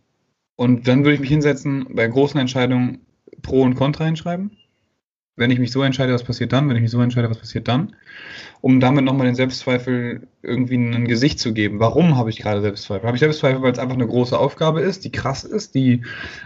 Und 0.55 0.87
dann 0.87 1.05
würde 1.05 1.15
ich 1.15 1.21
mich 1.21 1.29
hinsetzen, 1.29 1.89
bei 1.91 2.07
großen 2.07 2.39
Entscheidungen 2.39 3.05
Pro 3.43 3.63
und 3.63 3.75
Contra 3.75 4.05
hinschreiben. 4.05 4.57
Wenn 5.39 5.51
ich 5.51 5.59
mich 5.59 5.71
so 5.71 5.83
entscheide, 5.83 6.13
was 6.13 6.25
passiert 6.25 6.53
dann? 6.53 6.69
Wenn 6.69 6.77
ich 6.77 6.83
mich 6.83 6.91
so 6.91 7.01
entscheide, 7.01 7.31
was 7.31 7.39
passiert 7.39 7.69
dann? 7.69 7.95
Um 8.61 8.81
damit 8.81 9.05
nochmal 9.05 9.27
den 9.27 9.37
Selbstzweifel 9.37 10.27
irgendwie 10.43 10.75
ein 10.75 11.07
Gesicht 11.07 11.39
zu 11.39 11.55
geben. 11.55 11.79
Warum 11.79 12.17
habe 12.17 12.31
ich 12.31 12.39
gerade 12.39 12.61
Selbstzweifel? 12.61 13.07
Habe 13.07 13.17
ich 13.17 13.21
Selbstzweifel, 13.21 13.63
weil 13.63 13.73
es 13.73 13.79
einfach 13.79 13.95
eine 13.95 14.07
große 14.07 14.37
Aufgabe 14.37 14.81
ist, 14.81 15.05
die 15.05 15.13
krass 15.13 15.45
ist, 15.45 15.75
die, 15.77 16.03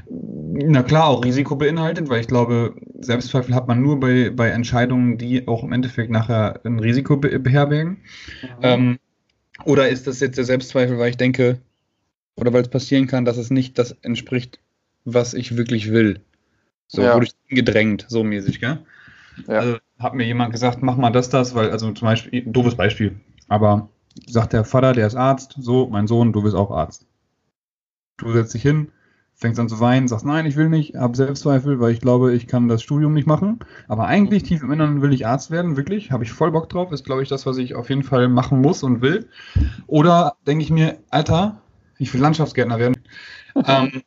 na 0.09 0.83
klar, 0.83 1.07
auch 1.07 1.25
Risiko 1.25 1.57
beinhaltet, 1.57 2.11
weil 2.11 2.21
ich 2.21 2.29
glaube, 2.29 2.75
Selbstzweifel 3.01 3.55
hat 3.55 3.67
man 3.67 3.81
nur 3.81 3.99
bei, 3.99 4.31
bei 4.31 4.51
Entscheidungen, 4.51 5.17
die 5.17 5.49
auch 5.49 5.65
im 5.65 5.73
Endeffekt 5.73 6.11
nachher 6.11 6.61
ein 6.65 6.79
Risiko 6.79 7.17
beherbergen. 7.17 7.99
Mhm. 8.43 8.49
Ähm, 8.61 8.99
oder 9.65 9.89
ist 9.89 10.07
das 10.07 10.21
jetzt 10.21 10.37
der 10.37 10.45
Selbstzweifel, 10.45 10.99
weil 10.99 11.11
ich 11.11 11.17
denke, 11.17 11.59
oder 12.37 12.53
weil 12.53 12.63
es 12.63 12.69
passieren 12.69 13.07
kann, 13.07 13.25
dass 13.25 13.37
es 13.37 13.51
nicht 13.51 13.79
das 13.79 13.93
entspricht, 14.03 14.59
was 15.05 15.35
ich 15.35 15.57
wirklich 15.57 15.91
will? 15.91 16.21
So 16.93 17.01
ja. 17.01 17.15
wurde 17.15 17.27
ich 17.27 17.35
gedrängt, 17.49 18.05
so 18.09 18.23
mäßig, 18.23 18.61
gell? 18.61 18.85
Ja. 19.49 19.61
Also 19.61 19.79
hat 19.99 20.15
mir 20.15 20.27
jemand 20.27 20.53
gesagt, 20.53 20.83
mach 20.83 20.97
mal 20.97 21.11
das, 21.11 21.31
das, 21.31 21.55
weil, 21.55 21.71
also 21.71 21.91
zum 21.91 22.07
Beispiel, 22.07 22.43
doofes 22.45 22.75
Beispiel, 22.75 23.19
aber 23.49 23.89
sagt 24.27 24.53
der 24.53 24.65
Vater, 24.65 24.93
der 24.93 25.07
ist 25.07 25.17
Arzt, 25.17 25.57
so, 25.59 25.87
mein 25.87 26.07
Sohn, 26.07 26.35
du 26.35 26.43
bist 26.43 26.55
auch 26.55 26.71
Arzt. 26.71 27.07
Du 28.19 28.31
setzt 28.31 28.53
dich 28.53 28.61
hin, 28.61 28.93
fängst 29.33 29.59
an 29.59 29.71
zu 29.71 29.81
weinen, 29.81 30.07
sagst, 30.07 30.27
nein, 30.27 30.45
ich 30.45 30.57
will 30.57 30.69
nicht, 30.69 30.95
habe 30.95 31.17
Selbstzweifel, 31.17 31.81
weil 31.81 31.93
ich 31.93 32.01
glaube, 32.01 32.35
ich 32.35 32.47
kann 32.47 32.69
das 32.69 32.83
Studium 32.83 33.15
nicht 33.15 33.27
machen. 33.27 33.61
Aber 33.89 34.07
eigentlich 34.07 34.43
tief 34.43 34.63
im 34.63 34.71
Inneren 34.71 35.01
will 35.01 35.15
ich 35.15 35.27
Arzt 35.27 35.51
werden, 35.51 35.79
wirklich, 35.79 36.13
habe 36.13 36.25
ich 36.25 36.33
voll 36.33 36.53
Bock 36.53 36.69
drauf, 36.69 36.93
ist, 36.93 37.07
glaube 37.07 37.23
ich, 37.23 37.31
das, 37.31 37.47
was 37.47 37.57
ich 37.57 37.75
auf 37.75 37.89
jeden 37.89 38.03
Fall 38.03 38.29
machen 38.29 38.61
muss 38.61 38.83
und 38.83 39.01
will. 39.01 39.31
Oder 39.87 40.35
denke 40.47 40.63
ich 40.63 40.71
mir, 40.71 40.99
Alter, 41.09 41.63
ich 41.97 42.13
will 42.13 42.21
Landschaftsgärtner 42.21 42.79
werden. 42.79 42.97
ähm, 43.67 44.03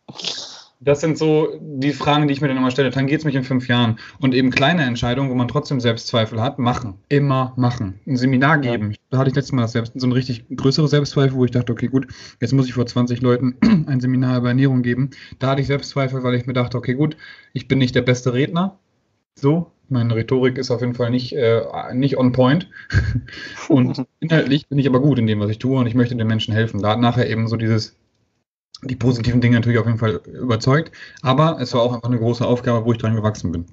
das 0.79 1.01
sind 1.01 1.17
so 1.17 1.59
die 1.61 1.93
Fragen, 1.93 2.27
die 2.27 2.33
ich 2.33 2.41
mir 2.41 2.47
dann 2.47 2.57
immer 2.57 2.71
stelle. 2.71 2.89
Dann 2.89 3.07
geht 3.07 3.19
es 3.19 3.25
mich 3.25 3.35
in 3.35 3.43
fünf 3.43 3.67
Jahren. 3.67 3.97
Und 4.19 4.33
eben 4.33 4.51
kleine 4.51 4.83
Entscheidungen, 4.83 5.29
wo 5.29 5.35
man 5.35 5.47
trotzdem 5.47 5.79
Selbstzweifel 5.79 6.41
hat, 6.41 6.59
machen. 6.59 6.95
Immer 7.09 7.53
machen. 7.55 7.99
Ein 8.05 8.17
Seminar 8.17 8.59
geben. 8.59 8.91
Ja. 8.91 8.97
Da 9.09 9.17
hatte 9.19 9.29
ich 9.29 9.35
letztes 9.35 9.53
Mal 9.53 9.67
selbst, 9.67 9.93
so 9.95 10.05
eine 10.05 10.15
richtig 10.15 10.45
größere 10.55 10.87
Selbstzweifel, 10.87 11.37
wo 11.37 11.45
ich 11.45 11.51
dachte, 11.51 11.71
okay, 11.71 11.87
gut, 11.87 12.07
jetzt 12.41 12.53
muss 12.53 12.67
ich 12.67 12.73
vor 12.73 12.85
20 12.85 13.21
Leuten 13.21 13.55
ein 13.87 13.99
Seminar 13.99 14.37
über 14.39 14.49
Ernährung 14.49 14.81
geben. 14.81 15.11
Da 15.39 15.51
hatte 15.51 15.61
ich 15.61 15.67
Selbstzweifel, 15.67 16.23
weil 16.23 16.35
ich 16.35 16.45
mir 16.45 16.53
dachte, 16.53 16.77
okay, 16.77 16.93
gut, 16.93 17.15
ich 17.53 17.67
bin 17.67 17.79
nicht 17.79 17.95
der 17.95 18.01
beste 18.01 18.33
Redner. 18.33 18.77
So, 19.35 19.71
meine 19.89 20.15
Rhetorik 20.15 20.57
ist 20.57 20.71
auf 20.71 20.81
jeden 20.81 20.93
Fall 20.93 21.09
nicht, 21.09 21.33
äh, 21.33 21.61
nicht 21.93 22.17
on 22.17 22.31
point. 22.31 22.69
und 23.69 24.05
inhaltlich 24.19 24.67
bin 24.67 24.79
ich 24.79 24.87
aber 24.87 24.99
gut 24.99 25.19
in 25.19 25.27
dem, 25.27 25.39
was 25.39 25.49
ich 25.49 25.59
tue 25.59 25.77
und 25.77 25.87
ich 25.87 25.95
möchte 25.95 26.15
den 26.15 26.27
Menschen 26.27 26.53
helfen. 26.53 26.81
Da 26.81 26.91
hat 26.91 26.99
nachher 26.99 27.29
eben 27.29 27.47
so 27.47 27.55
dieses 27.55 27.95
die 28.83 28.95
positiven 28.95 29.41
Dinge 29.41 29.55
natürlich 29.55 29.79
auf 29.79 29.85
jeden 29.85 29.99
Fall 29.99 30.21
überzeugt, 30.27 30.91
aber 31.21 31.57
es 31.59 31.73
war 31.73 31.81
auch 31.81 31.93
einfach 31.93 32.09
eine 32.09 32.19
große 32.19 32.45
Aufgabe, 32.45 32.85
wo 32.85 32.91
ich 32.91 32.97
dran 32.97 33.15
gewachsen 33.15 33.51
bin. 33.51 33.65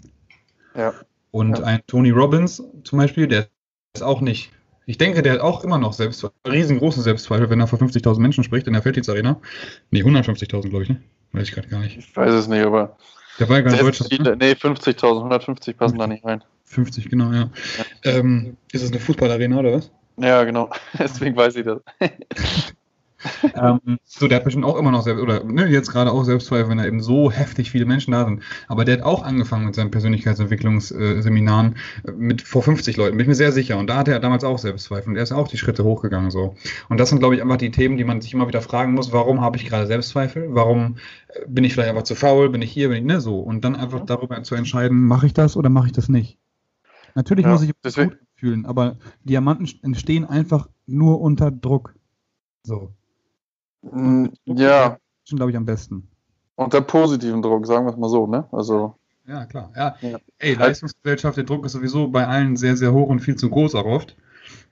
Ja. 0.77 0.95
Und 1.31 1.59
ja. 1.59 1.65
ein 1.65 1.81
Tony 1.87 2.11
Robbins 2.11 2.63
zum 2.85 2.99
Beispiel, 2.99 3.27
der 3.27 3.49
ist 3.95 4.03
auch 4.03 4.21
nicht. 4.21 4.53
Ich 4.87 4.99
denke, 4.99 5.23
der 5.23 5.35
hat 5.35 5.41
auch 5.41 5.65
immer 5.65 5.79
noch 5.79 5.93
Selbstzweifel, 5.93 6.37
riesengroße 6.47 7.03
Selbstzweifel, 7.03 7.49
wenn 7.51 7.61
er 7.61 7.67
vor 7.67 7.79
50.000 7.79 8.21
Menschen 8.21 8.45
spricht 8.45 8.67
in 8.67 8.73
der 8.73 8.83
Felddienst 8.83 9.09
Arena. 9.09 9.41
Nee, 9.91 10.03
150.000, 10.03 10.71
glaube 10.71 10.83
ich, 10.83 10.89
ne? 10.89 11.01
Weiß 11.33 11.45
ich 11.45 11.55
gerade 11.55 11.69
gar 11.69 11.81
nicht. 11.81 11.97
Ich 11.99 12.17
weiß 12.17 12.33
es 12.33 12.49
nicht, 12.49 12.65
aber. 12.65 12.97
Der 13.39 13.49
war 13.49 13.57
ja 13.57 13.63
gar 13.63 13.75
in 13.75 13.81
Deutschland. 13.81 14.13
Ne? 14.21 14.37
Nee, 14.37 14.53
50.000, 14.53 15.19
150 15.19 15.77
passen 15.77 15.97
50, 15.97 15.99
da 15.99 16.07
nicht 16.07 16.25
rein. 16.25 16.45
50, 16.65 17.09
genau, 17.09 17.33
ja. 17.33 17.51
ja. 17.79 18.11
Ähm, 18.11 18.57
ist 18.73 18.83
das 18.83 18.91
eine 18.91 19.01
Fußballarena 19.01 19.59
oder 19.59 19.73
was? 19.73 19.91
Ja, 20.19 20.43
genau. 20.45 20.71
Deswegen 20.99 21.37
weiß 21.37 21.57
ich 21.57 21.65
das. 21.65 21.81
ähm, 23.55 23.99
so, 24.05 24.29
der 24.29 24.37
hat 24.37 24.45
bestimmt 24.45 24.65
auch 24.65 24.77
immer 24.77 24.91
noch 24.91 25.03
selbst, 25.03 25.23
oder 25.23 25.45
ne, 25.45 25.67
jetzt 25.67 25.91
gerade 25.91 26.11
auch 26.11 26.25
Selbstzweifel, 26.25 26.69
wenn 26.71 26.79
da 26.79 26.87
eben 26.87 27.01
so 27.01 27.31
heftig 27.31 27.71
viele 27.71 27.87
Menschen 27.87 28.13
da 28.13 28.25
sind. 28.25 28.43
Aber 28.69 28.85
der 28.85 28.99
hat 28.99 29.05
auch 29.05 29.23
angefangen 29.23 29.67
mit 29.67 29.75
seinen 29.75 29.91
Persönlichkeitsentwicklungsseminaren 29.91 31.77
äh, 32.07 32.13
mit 32.13 32.43
vor 32.43 32.63
50 32.63 32.97
Leuten, 32.97 33.17
bin 33.17 33.25
ich 33.25 33.29
mir 33.29 33.35
sehr 33.35 33.53
sicher. 33.53 33.79
Und 33.79 33.89
da 33.89 33.97
hatte 33.97 34.13
er 34.13 34.21
damals 34.21 34.45
auch 34.45 34.59
Selbstzweifel 34.59 35.11
und 35.11 35.17
er 35.17 35.23
ist 35.23 35.33
auch 35.33 35.49
die 35.49 35.59
Schritte 35.59 35.85
hochgegangen 35.85 36.31
so. 36.31 36.55
Und 36.89 36.99
das 36.99 37.11
sind, 37.11 37.19
glaube 37.19 37.35
ich, 37.35 37.43
einfach 37.43 37.57
die 37.57 37.71
Themen, 37.71 37.97
die 37.97 38.05
man 38.05 38.21
sich 38.21 38.35
immer 38.35 38.49
wieder 38.49 38.63
fragen 38.63 38.95
muss, 38.95 39.13
warum 39.13 39.41
habe 39.41 39.57
ich 39.57 39.67
gerade 39.67 39.87
Selbstzweifel? 39.87 40.49
Warum 40.51 40.97
äh, 41.29 41.41
bin 41.47 41.65
ich 41.65 41.75
vielleicht 41.75 41.91
einfach 41.91 42.05
zu 42.05 42.15
faul? 42.15 42.51
Bin 42.51 42.63
ich 42.63 42.73
hier? 42.73 42.89
Bin 42.89 42.99
ich 42.99 43.05
ne 43.05 43.21
so? 43.21 43.41
Und 43.41 43.65
dann 43.65 43.77
einfach 43.77 44.05
darüber 44.05 44.43
zu 44.43 44.55
entscheiden, 44.55 45.05
mache 45.07 45.27
ich 45.27 45.35
das 45.35 45.57
oder 45.57 45.69
mache 45.69 45.87
ich 45.87 45.93
das 45.93 46.09
nicht? 46.09 46.39
Natürlich 47.15 47.45
ja, 47.45 47.53
muss 47.53 47.63
ich 47.63 47.73
mich 47.83 47.95
gut 47.95 48.19
fühlen, 48.37 48.67
aber 48.67 48.97
Diamanten 49.25 49.69
entstehen 49.83 50.25
einfach 50.25 50.69
nur 50.87 51.21
unter 51.21 51.51
Druck. 51.51 51.95
So. 52.65 52.95
Mm, 53.83 54.27
ja. 54.45 54.99
Schon, 55.25 55.37
glaube 55.37 55.51
ich, 55.51 55.57
am 55.57 55.65
besten. 55.65 56.09
Unter 56.57 56.81
positiven 56.81 57.43
Druck, 57.43 57.67
sagen 57.67 57.87
wir 57.87 57.91
es 57.93 57.99
mal 57.99 58.09
so, 58.09 58.27
ne? 58.27 58.47
Also. 58.53 58.97
Ja, 59.27 59.47
klar. 59.47 59.73
Ja. 59.77 59.97
ja. 60.01 60.19
Ey, 60.39 60.55
Leistungsgesellschaft, 60.55 61.37
der 61.37 61.45
Druck 61.45 61.65
ist 61.65 61.73
sowieso 61.73 62.09
bei 62.09 62.27
allen 62.27 62.57
sehr, 62.57 62.77
sehr 62.77 62.93
hoch 62.93 63.09
und 63.09 63.21
viel 63.21 63.37
zu 63.37 63.51
groß 63.51 63.75
auch 63.75 63.85
oft. 63.85 64.17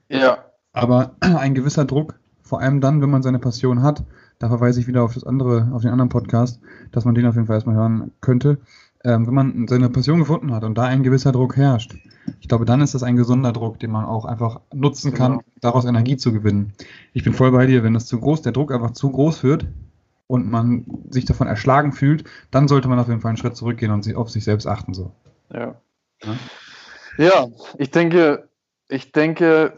Ja. 0.09 0.44
Aber 0.73 1.14
ein 1.20 1.55
gewisser 1.55 1.85
Druck, 1.85 2.18
vor 2.42 2.61
allem 2.61 2.81
dann, 2.81 3.01
wenn 3.01 3.11
man 3.11 3.23
seine 3.23 3.38
Passion 3.38 3.83
hat, 3.83 4.05
da 4.38 4.49
verweise 4.49 4.81
ich 4.81 4.87
wieder 4.87 5.05
auf 5.05 5.14
das 5.14 5.25
andere, 5.25 5.70
auf 5.73 5.83
den 5.83 5.90
anderen 5.90 6.09
Podcast, 6.09 6.61
dass 6.90 7.05
man 7.05 7.14
den 7.14 7.27
auf 7.27 7.35
jeden 7.35 7.46
Fall 7.46 7.57
erstmal 7.57 7.77
hören 7.77 8.11
könnte. 8.20 8.59
Ähm, 9.03 9.27
wenn 9.27 9.35
man 9.35 9.69
seine 9.69 9.89
Passion 9.89 10.19
gefunden 10.19 10.53
hat 10.53 10.63
und 10.63 10.77
da 10.77 10.85
ein 10.85 11.03
gewisser 11.03 11.33
Druck 11.33 11.57
herrscht, 11.57 11.95
ich 12.41 12.49
glaube, 12.49 12.65
dann 12.65 12.83
ist 12.83 12.95
das 12.95 13.03
ein 13.03 13.17
gesunder 13.17 13.53
Druck, 13.53 13.79
den 13.79 13.91
man 13.91 14.05
auch 14.05 14.25
einfach 14.25 14.61
nutzen 14.75 15.15
kann, 15.15 15.33
genau. 15.33 15.45
daraus 15.61 15.85
Energie 15.85 16.17
zu 16.17 16.33
gewinnen. 16.33 16.75
Ich 17.13 17.25
bin 17.25 17.33
voll 17.33 17.51
bei 17.51 17.67
dir, 17.67 17.83
wenn 17.83 17.95
das 17.95 18.07
zu 18.07 18.21
groß, 18.21 18.43
der 18.43 18.53
Druck 18.53 18.73
einfach 18.73 18.93
zu 18.93 19.11
groß 19.11 19.43
wird 19.43 19.67
und 20.27 20.51
man 20.51 20.85
sich 21.09 21.25
davon 21.25 21.49
erschlagen 21.49 21.93
fühlt, 21.93 22.25
dann 22.51 22.69
sollte 22.69 22.89
man 22.89 22.99
auf 22.99 23.09
jeden 23.09 23.21
Fall 23.21 23.31
einen 23.31 23.39
Schritt 23.39 23.57
zurückgehen 23.57 23.91
und 23.91 24.15
auf 24.15 24.31
sich 24.31 24.45
selbst 24.45 24.67
achten. 24.67 24.95
So. 24.95 25.13
Ja. 25.53 25.81
ja. 26.23 26.37
Ja, 27.17 27.49
ich 27.79 27.91
denke, 27.91 28.49
ich 28.89 29.13
denke, 29.13 29.75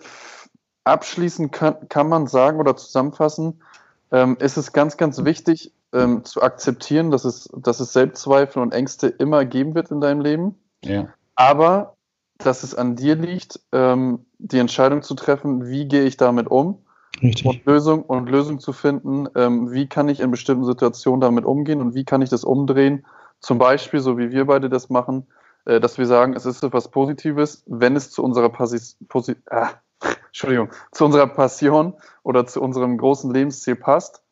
abschließend 0.85 1.53
kann, 1.53 1.89
kann 1.89 2.09
man 2.09 2.27
sagen 2.27 2.59
oder 2.59 2.77
zusammenfassen, 2.77 3.63
ähm, 4.11 4.37
ist 4.41 4.57
es 4.57 4.73
ganz, 4.73 4.97
ganz 4.97 5.25
wichtig 5.25 5.73
ähm, 5.93 6.25
zu 6.25 6.43
akzeptieren, 6.43 7.11
dass 7.11 7.25
es, 7.25 7.51
dass 7.57 7.81
es 7.81 7.93
Selbstzweifel 7.93 8.63
und 8.63 8.73
Ängste 8.73 9.09
immer 9.09 9.45
geben 9.45 9.75
wird 9.75 9.91
in 9.91 10.01
deinem 10.01 10.21
Leben. 10.21 10.55
Ja. 10.85 11.09
Aber 11.35 11.97
dass 12.39 12.63
es 12.63 12.75
an 12.75 12.97
dir 12.97 13.15
liegt, 13.15 13.61
ähm, 13.73 14.27
die 14.39 14.59
Entscheidung 14.59 15.03
zu 15.03 15.15
treffen, 15.15 15.67
wie 15.69 15.87
gehe 15.87 16.05
ich 16.05 16.17
damit 16.17 16.51
um 16.51 16.85
Richtig. 17.21 17.47
und 17.47 17.65
Lösung 17.67 18.03
und 18.03 18.29
Lösung 18.29 18.59
zu 18.59 18.73
finden, 18.73 19.29
ähm, 19.37 19.71
wie 19.71 19.87
kann 19.87 20.09
ich 20.09 20.21
in 20.21 20.31
bestimmten 20.31 20.65
Situationen 20.65 21.21
damit 21.21 21.45
umgehen 21.45 21.81
und 21.81 21.95
wie 21.95 22.05
kann 22.05 22.23
ich 22.23 22.31
das 22.31 22.45
umdrehen. 22.45 23.07
Zum 23.41 23.59
Beispiel, 23.59 24.01
so 24.01 24.19
wie 24.19 24.31
wir 24.31 24.47
beide 24.47 24.69
das 24.69 24.91
machen, 24.91 25.27
äh, 25.65 25.81
dass 25.81 25.99
wir 25.99 26.07
sagen, 26.07 26.35
es 26.35 26.47
ist 26.47 26.63
etwas 26.63 26.91
Positives, 26.91 27.65
wenn 27.67 27.97
es 27.97 28.11
zu 28.11 28.25
unserer 28.25 28.49
Passi 28.49 28.81
Posi 29.09 29.37
ah, 29.51 29.71
Entschuldigung, 30.27 30.71
zu 30.91 31.05
unserer 31.05 31.29
Passion 31.29 31.95
oder 32.23 32.47
zu 32.47 32.61
unserem 32.61 32.99
großen 32.99 33.33
Lebensziel 33.33 33.77
passt. 33.77 34.23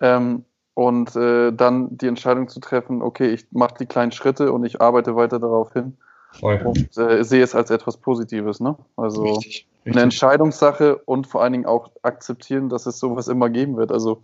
Ähm, 0.00 0.44
und 0.74 1.14
äh, 1.16 1.52
dann 1.52 1.96
die 1.96 2.08
Entscheidung 2.08 2.48
zu 2.48 2.60
treffen, 2.60 3.02
okay, 3.02 3.30
ich 3.30 3.46
mache 3.52 3.74
die 3.80 3.86
kleinen 3.86 4.12
Schritte 4.12 4.52
und 4.52 4.64
ich 4.64 4.80
arbeite 4.80 5.16
weiter 5.16 5.38
darauf 5.38 5.72
hin 5.72 5.96
Voll. 6.40 6.60
Und 6.64 6.96
äh, 6.98 7.22
sehe 7.22 7.42
es 7.42 7.54
als 7.54 7.70
etwas 7.70 7.96
Positives. 7.96 8.60
Ne? 8.60 8.76
Also 8.96 9.22
richtig, 9.22 9.66
richtig. 9.78 9.92
eine 9.92 10.02
Entscheidungssache 10.02 10.96
und 10.96 11.26
vor 11.26 11.42
allen 11.42 11.52
Dingen 11.52 11.66
auch 11.66 11.90
akzeptieren, 12.02 12.68
dass 12.68 12.86
es 12.86 12.98
sowas 12.98 13.28
immer 13.28 13.50
geben 13.50 13.76
wird. 13.76 13.92
Also 13.92 14.22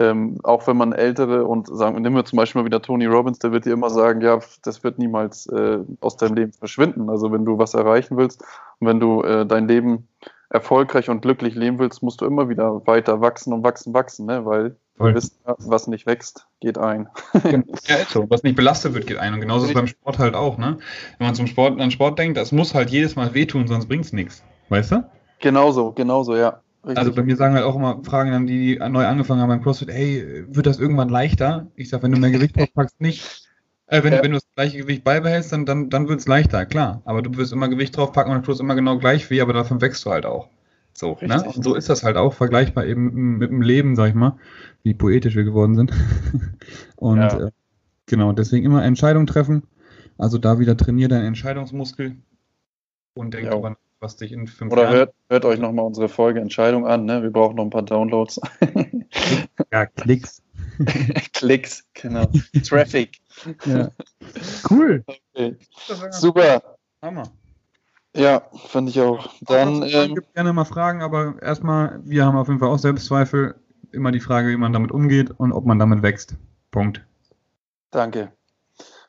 ähm, 0.00 0.38
auch 0.42 0.66
wenn 0.66 0.76
man 0.76 0.92
ältere 0.92 1.44
und 1.44 1.68
sagen, 1.68 2.02
nehmen 2.02 2.16
wir 2.16 2.24
zum 2.24 2.38
Beispiel 2.38 2.62
mal 2.62 2.66
wieder 2.66 2.82
Tony 2.82 3.06
Robbins, 3.06 3.38
der 3.38 3.52
wird 3.52 3.64
dir 3.64 3.72
immer 3.72 3.90
sagen, 3.90 4.20
ja, 4.20 4.40
das 4.62 4.82
wird 4.82 4.98
niemals 4.98 5.46
äh, 5.46 5.78
aus 6.00 6.16
deinem 6.16 6.34
Leben 6.34 6.52
verschwinden. 6.52 7.08
Also 7.08 7.30
wenn 7.30 7.44
du 7.44 7.58
was 7.58 7.74
erreichen 7.74 8.16
willst 8.16 8.42
und 8.80 8.88
wenn 8.88 8.98
du 8.98 9.22
äh, 9.22 9.46
dein 9.46 9.68
Leben 9.68 10.08
erfolgreich 10.50 11.08
und 11.10 11.22
glücklich 11.22 11.54
leben 11.54 11.78
willst, 11.78 12.02
musst 12.02 12.20
du 12.20 12.26
immer 12.26 12.48
wieder 12.48 12.84
weiter 12.86 13.20
wachsen 13.20 13.52
und 13.52 13.62
wachsen, 13.62 13.94
wachsen, 13.94 14.26
ne? 14.26 14.44
weil 14.44 14.76
Wir 14.96 15.14
wissen 15.14 15.32
ja, 15.46 15.56
was 15.58 15.88
nicht 15.88 16.06
wächst, 16.06 16.46
geht 16.60 16.78
ein. 16.78 17.08
ja, 17.88 17.96
ist 17.96 18.10
so. 18.10 18.30
Was 18.30 18.44
nicht 18.44 18.54
belastet 18.54 18.94
wird, 18.94 19.06
geht 19.06 19.18
ein. 19.18 19.34
Und 19.34 19.40
genauso 19.40 19.64
ist 19.64 19.70
es 19.70 19.74
beim 19.74 19.88
Sport 19.88 20.18
halt 20.18 20.34
auch, 20.34 20.56
ne? 20.56 20.78
Wenn 21.18 21.26
man 21.26 21.34
zum 21.34 21.48
Sport, 21.48 21.80
an 21.80 21.90
Sport 21.90 22.18
denkt, 22.18 22.36
das 22.36 22.52
muss 22.52 22.74
halt 22.74 22.90
jedes 22.90 23.16
Mal 23.16 23.34
wehtun, 23.34 23.66
sonst 23.66 23.86
bringt 23.86 24.04
es 24.04 24.12
nichts. 24.12 24.44
Weißt 24.68 24.92
du? 24.92 25.04
Genauso, 25.40 25.92
genauso, 25.92 26.36
ja. 26.36 26.60
Richtig. 26.84 26.98
Also 26.98 27.12
bei 27.12 27.22
mir 27.22 27.36
sagen 27.36 27.54
halt 27.54 27.64
auch 27.64 27.76
immer, 27.76 28.02
fragen 28.04 28.30
dann 28.30 28.46
die, 28.46 28.78
die 28.78 28.88
neu 28.88 29.06
angefangen 29.06 29.40
haben 29.40 29.48
beim 29.48 29.62
CrossFit, 29.62 29.90
hey, 29.90 30.44
wird 30.48 30.66
das 30.66 30.78
irgendwann 30.78 31.08
leichter? 31.08 31.66
Ich 31.76 31.88
sag, 31.88 32.02
wenn 32.02 32.12
du 32.12 32.18
mehr 32.18 32.30
Gewicht 32.30 32.56
draufpackst, 32.58 33.00
nicht. 33.00 33.48
Äh, 33.86 34.02
wenn, 34.04 34.12
ja. 34.12 34.22
wenn 34.22 34.30
du 34.30 34.36
das 34.36 34.46
gleiche 34.54 34.78
Gewicht 34.78 35.02
beibehältst, 35.02 35.52
dann, 35.52 35.66
dann, 35.66 35.90
dann 35.90 36.08
wird 36.08 36.20
es 36.20 36.26
leichter, 36.26 36.66
klar. 36.66 37.02
Aber 37.04 37.22
du 37.22 37.36
wirst 37.36 37.52
immer 37.52 37.68
Gewicht 37.68 37.96
draufpacken 37.96 38.32
und 38.32 38.42
du 38.42 38.46
tust 38.46 38.60
immer 38.60 38.74
genau 38.74 38.98
gleich 38.98 39.28
wie, 39.30 39.40
aber 39.40 39.52
davon 39.52 39.80
wächst 39.80 40.04
du 40.04 40.10
halt 40.10 40.26
auch. 40.26 40.48
So, 40.96 41.18
ne? 41.20 41.42
Und 41.42 41.64
so 41.64 41.74
ist 41.74 41.90
das 41.90 42.04
halt 42.04 42.16
auch 42.16 42.34
vergleichbar 42.34 42.86
eben 42.86 43.38
mit 43.38 43.50
dem 43.50 43.62
Leben, 43.62 43.96
sag 43.96 44.08
ich 44.08 44.14
mal, 44.14 44.38
wie 44.84 44.94
poetisch 44.94 45.34
wir 45.34 45.44
geworden 45.44 45.74
sind. 45.74 45.92
und 46.96 47.18
ja. 47.18 47.46
äh, 47.46 47.50
genau, 48.06 48.32
deswegen 48.32 48.64
immer 48.64 48.84
Entscheidungen 48.84 49.26
treffen. 49.26 49.64
Also 50.16 50.38
da 50.38 50.60
wieder 50.60 50.76
trainier 50.76 51.08
deinen 51.08 51.26
Entscheidungsmuskel 51.26 52.16
und 53.14 53.34
denk 53.34 53.44
ja. 53.44 53.50
darüber 53.50 53.76
was 54.04 54.16
dich 54.16 54.32
in 54.32 54.46
fünf 54.46 54.70
Oder 54.70 54.82
Jahren... 54.82 54.96
hört, 54.96 55.14
hört 55.30 55.44
euch 55.46 55.58
nochmal 55.58 55.86
unsere 55.86 56.08
Folge 56.08 56.40
Entscheidung 56.40 56.86
an, 56.86 57.06
ne? 57.06 57.22
Wir 57.22 57.30
brauchen 57.30 57.56
noch 57.56 57.64
ein 57.64 57.70
paar 57.70 57.82
Downloads. 57.82 58.38
ja, 59.72 59.86
Klicks. 59.86 60.42
Klicks, 61.32 61.84
genau. 61.94 62.26
Traffic. 62.64 63.18
Ja. 63.64 63.90
Cool. 64.68 65.04
Okay. 65.06 65.56
Super. 66.10 66.76
Hammer. 67.02 67.24
Ja, 68.16 68.42
fand 68.68 68.88
ich 68.88 69.00
auch. 69.00 69.28
Dann 69.40 69.82
ähm, 69.82 70.14
gibt 70.14 70.34
gerne 70.34 70.52
mal 70.52 70.64
Fragen, 70.64 71.02
aber 71.02 71.34
erstmal, 71.42 72.00
wir 72.04 72.24
haben 72.24 72.36
auf 72.36 72.46
jeden 72.48 72.60
Fall 72.60 72.68
auch 72.68 72.78
Selbstzweifel. 72.78 73.56
Immer 73.90 74.12
die 74.12 74.20
Frage, 74.20 74.48
wie 74.48 74.56
man 74.56 74.72
damit 74.72 74.92
umgeht 74.92 75.30
und 75.36 75.52
ob 75.52 75.66
man 75.66 75.78
damit 75.78 76.02
wächst. 76.02 76.36
Punkt. 76.70 77.04
Danke. 77.90 78.32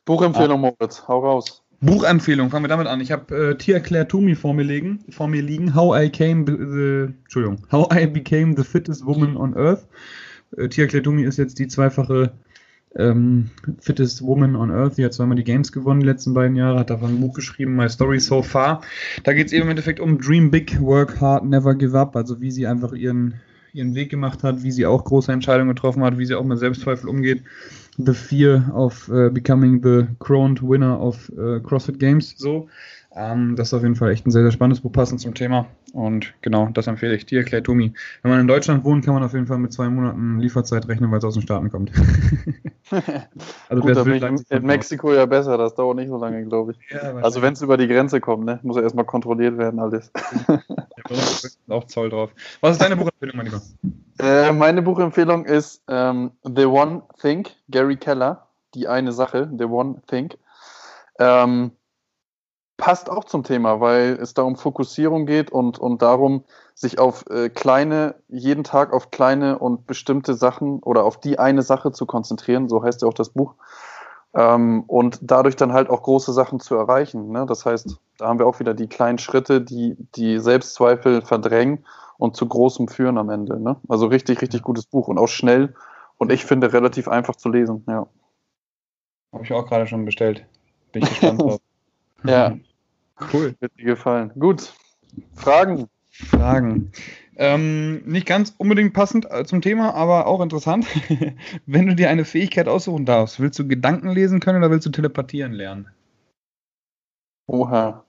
Buchempfehlung, 0.05 0.63
ah. 0.63 0.73
Moritz, 0.79 1.07
hau 1.07 1.19
raus. 1.19 1.63
Buchempfehlung, 1.81 2.49
fangen 2.49 2.63
wir 2.63 2.69
damit 2.69 2.87
an. 2.87 3.01
Ich 3.01 3.11
habe 3.11 3.35
äh, 3.35 3.57
Tia 3.57 3.79
Claire 3.79 4.07
Toomey 4.07 4.35
vor 4.35 4.53
mir, 4.53 4.63
liegen, 4.63 5.03
vor 5.09 5.27
mir 5.27 5.41
liegen. 5.41 5.75
How 5.75 5.95
I 5.97 6.09
came 6.09 6.45
the, 6.45 7.13
Entschuldigung, 7.23 7.65
How 7.71 7.91
I 7.93 8.05
became 8.07 8.55
the 8.55 8.63
fittest 8.63 9.05
woman 9.05 9.35
on 9.37 9.55
earth. 9.55 9.87
Äh, 10.57 10.69
Tia 10.69 10.87
Claire 10.87 11.03
Toomey 11.03 11.23
ist 11.23 11.37
jetzt 11.37 11.59
die 11.59 11.67
zweifache 11.67 12.31
ähm, 12.97 13.49
fittest 13.79 14.21
woman 14.21 14.55
on 14.55 14.71
earth. 14.71 14.97
Die 14.97 15.05
hat 15.05 15.13
zweimal 15.13 15.35
die 15.35 15.43
Games 15.43 15.71
gewonnen 15.71 15.99
die 15.99 16.05
letzten 16.05 16.33
beiden 16.33 16.55
Jahre, 16.55 16.79
hat 16.79 16.89
davon 16.89 17.15
ein 17.15 17.21
Buch 17.21 17.33
geschrieben, 17.33 17.75
My 17.75 17.89
Story 17.89 18.19
So 18.19 18.41
Far. 18.41 18.81
Da 19.23 19.33
geht 19.33 19.47
es 19.47 19.53
eben 19.53 19.63
im 19.63 19.69
Endeffekt 19.69 19.99
um 19.99 20.17
Dream 20.17 20.51
Big, 20.51 20.79
Work 20.81 21.19
Hard, 21.19 21.45
Never 21.45 21.75
Give 21.75 21.97
Up. 21.97 22.15
Also 22.15 22.41
wie 22.41 22.51
sie 22.51 22.67
einfach 22.67 22.93
ihren, 22.93 23.35
ihren 23.73 23.95
Weg 23.95 24.09
gemacht 24.09 24.43
hat, 24.43 24.63
wie 24.63 24.71
sie 24.71 24.85
auch 24.85 25.03
große 25.03 25.31
Entscheidungen 25.31 25.69
getroffen 25.69 26.03
hat, 26.03 26.17
wie 26.17 26.25
sie 26.25 26.35
auch 26.35 26.45
mit 26.45 26.59
Selbstzweifel 26.59 27.09
umgeht 27.09 27.43
the 27.97 28.13
fear 28.13 28.71
of 28.73 29.09
uh, 29.09 29.29
becoming 29.29 29.81
the 29.81 30.07
crowned 30.19 30.61
winner 30.61 30.99
of 30.99 31.29
uh, 31.37 31.59
CrossFit 31.59 31.99
Games. 31.99 32.35
So, 32.37 32.67
ähm, 33.15 33.55
das 33.55 33.69
ist 33.69 33.73
auf 33.73 33.83
jeden 33.83 33.95
Fall 33.95 34.11
echt 34.11 34.27
ein 34.27 34.31
sehr, 34.31 34.41
sehr 34.41 34.51
spannendes 34.51 34.81
Buch 34.81 34.91
passend 34.91 35.21
zum 35.21 35.33
Thema. 35.33 35.67
Und 35.93 36.33
genau, 36.41 36.69
das 36.73 36.87
empfehle 36.87 37.15
ich 37.15 37.25
dir, 37.25 37.45
Claire 37.45 37.63
Tomi. 37.63 37.93
Wenn 38.21 38.31
man 38.31 38.41
in 38.41 38.47
Deutschland 38.47 38.83
wohnt, 38.83 39.05
kann 39.05 39.13
man 39.13 39.23
auf 39.23 39.33
jeden 39.33 39.47
Fall 39.47 39.57
mit 39.57 39.71
zwei 39.71 39.87
Monaten 39.87 40.39
Lieferzeit 40.39 40.89
rechnen, 40.89 41.09
weil 41.11 41.19
es 41.19 41.23
aus 41.23 41.35
den 41.35 41.43
Staaten 41.43 41.69
kommt. 41.69 41.93
also 43.69 43.81
Gut, 43.81 43.95
da 43.95 44.03
bin 44.03 44.15
ich 44.15 44.51
in 44.51 44.65
Mexiko 44.65 45.13
ja 45.13 45.25
besser, 45.25 45.57
das 45.57 45.75
dauert 45.75 45.95
nicht 45.95 46.09
so 46.09 46.17
lange, 46.17 46.43
glaube 46.43 46.73
ich. 46.73 46.93
Ja, 46.93 47.15
also 47.15 47.41
wenn 47.41 47.53
es 47.53 47.61
über 47.61 47.77
die 47.77 47.87
Grenze 47.87 48.19
kommt, 48.19 48.45
ne, 48.45 48.59
muss 48.63 48.75
ja 48.75 48.81
erstmal 48.81 49.05
kontrolliert 49.05 49.57
werden 49.57 49.79
alles. 49.79 50.11
ja, 50.49 50.59
auch 51.69 51.85
Zoll 51.85 52.09
drauf. 52.09 52.31
Was 52.59 52.73
ist 52.73 52.81
deine 52.81 52.95
Buchempfehlung, 52.97 53.37
mein 53.37 53.45
Lieber? 53.45 53.61
Äh, 54.19 54.51
meine 54.53 54.81
Buchempfehlung 54.81 55.45
ist 55.45 55.83
ähm, 55.87 56.31
The 56.43 56.65
One 56.65 57.03
Thing, 57.19 57.47
Gary 57.69 57.97
Keller, 57.97 58.47
die 58.73 58.87
eine 58.87 59.11
Sache, 59.11 59.49
The 59.57 59.65
One 59.65 60.01
Thing. 60.07 60.33
Ähm, 61.19 61.71
passt 62.77 63.09
auch 63.09 63.23
zum 63.25 63.43
Thema, 63.43 63.79
weil 63.79 64.17
es 64.21 64.33
da 64.33 64.41
um 64.43 64.55
Fokussierung 64.55 65.25
geht 65.25 65.51
und, 65.51 65.79
und 65.79 66.01
darum, 66.01 66.43
sich 66.73 66.99
auf 66.99 67.25
äh, 67.29 67.49
kleine, 67.49 68.15
jeden 68.27 68.63
Tag 68.63 68.91
auf 68.91 69.11
kleine 69.11 69.59
und 69.59 69.87
bestimmte 69.87 70.33
Sachen 70.33 70.83
oder 70.83 71.03
auf 71.03 71.19
die 71.19 71.39
eine 71.39 71.61
Sache 71.61 71.91
zu 71.91 72.05
konzentrieren, 72.05 72.67
so 72.67 72.83
heißt 72.83 73.01
ja 73.01 73.07
auch 73.07 73.13
das 73.13 73.29
Buch. 73.29 73.55
Ähm, 74.35 74.83
und 74.87 75.19
dadurch 75.21 75.55
dann 75.55 75.73
halt 75.73 75.89
auch 75.89 76.03
große 76.03 76.33
Sachen 76.33 76.59
zu 76.59 76.75
erreichen. 76.75 77.31
Ne? 77.31 77.45
Das 77.47 77.65
heißt, 77.65 77.97
da 78.17 78.27
haben 78.27 78.39
wir 78.39 78.47
auch 78.47 78.59
wieder 78.59 78.73
die 78.73 78.87
kleinen 78.87 79.17
Schritte, 79.17 79.61
die 79.61 79.95
die 80.15 80.39
Selbstzweifel 80.39 81.21
verdrängen 81.21 81.85
und 82.17 82.35
zu 82.35 82.47
großem 82.47 82.87
führen 82.89 83.17
am 83.17 83.29
Ende. 83.29 83.59
Ne? 83.59 83.77
Also 83.87 84.07
richtig, 84.07 84.41
richtig 84.41 84.61
gutes 84.61 84.85
Buch 84.85 85.07
und 85.07 85.17
auch 85.17 85.27
schnell 85.27 85.73
und 86.17 86.31
ich 86.31 86.45
finde 86.45 86.73
relativ 86.73 87.07
einfach 87.07 87.35
zu 87.35 87.49
lesen. 87.49 87.83
Ja. 87.87 88.07
Habe 89.31 89.43
ich 89.43 89.53
auch 89.53 89.67
gerade 89.67 89.87
schon 89.87 90.05
bestellt. 90.05 90.45
Bin 90.91 91.03
ich 91.03 91.09
gespannt 91.09 91.41
drauf. 91.41 91.59
Ja. 92.23 92.57
Cool. 93.33 93.55
Wird 93.59 93.77
dir 93.77 93.85
gefallen. 93.85 94.31
Gut. 94.37 94.73
Fragen? 95.35 95.87
Fragen. 96.11 96.91
Ähm, 97.37 98.03
nicht 98.05 98.25
ganz 98.25 98.53
unbedingt 98.57 98.93
passend 98.93 99.29
äh, 99.29 99.43
zum 99.45 99.61
Thema, 99.61 99.93
aber 99.93 100.27
auch 100.27 100.41
interessant. 100.41 100.87
Wenn 101.65 101.87
du 101.87 101.95
dir 101.95 102.09
eine 102.09 102.23
Fähigkeit 102.23 102.67
aussuchen 102.67 103.05
darfst, 103.05 103.39
willst 103.39 103.59
du 103.59 103.67
Gedanken 103.67 104.09
lesen 104.09 104.39
können 104.39 104.59
oder 104.59 104.71
willst 104.71 104.85
du 104.85 104.91
telepathieren 104.91 105.51
lernen? 105.51 105.89
Oha. 107.47 108.05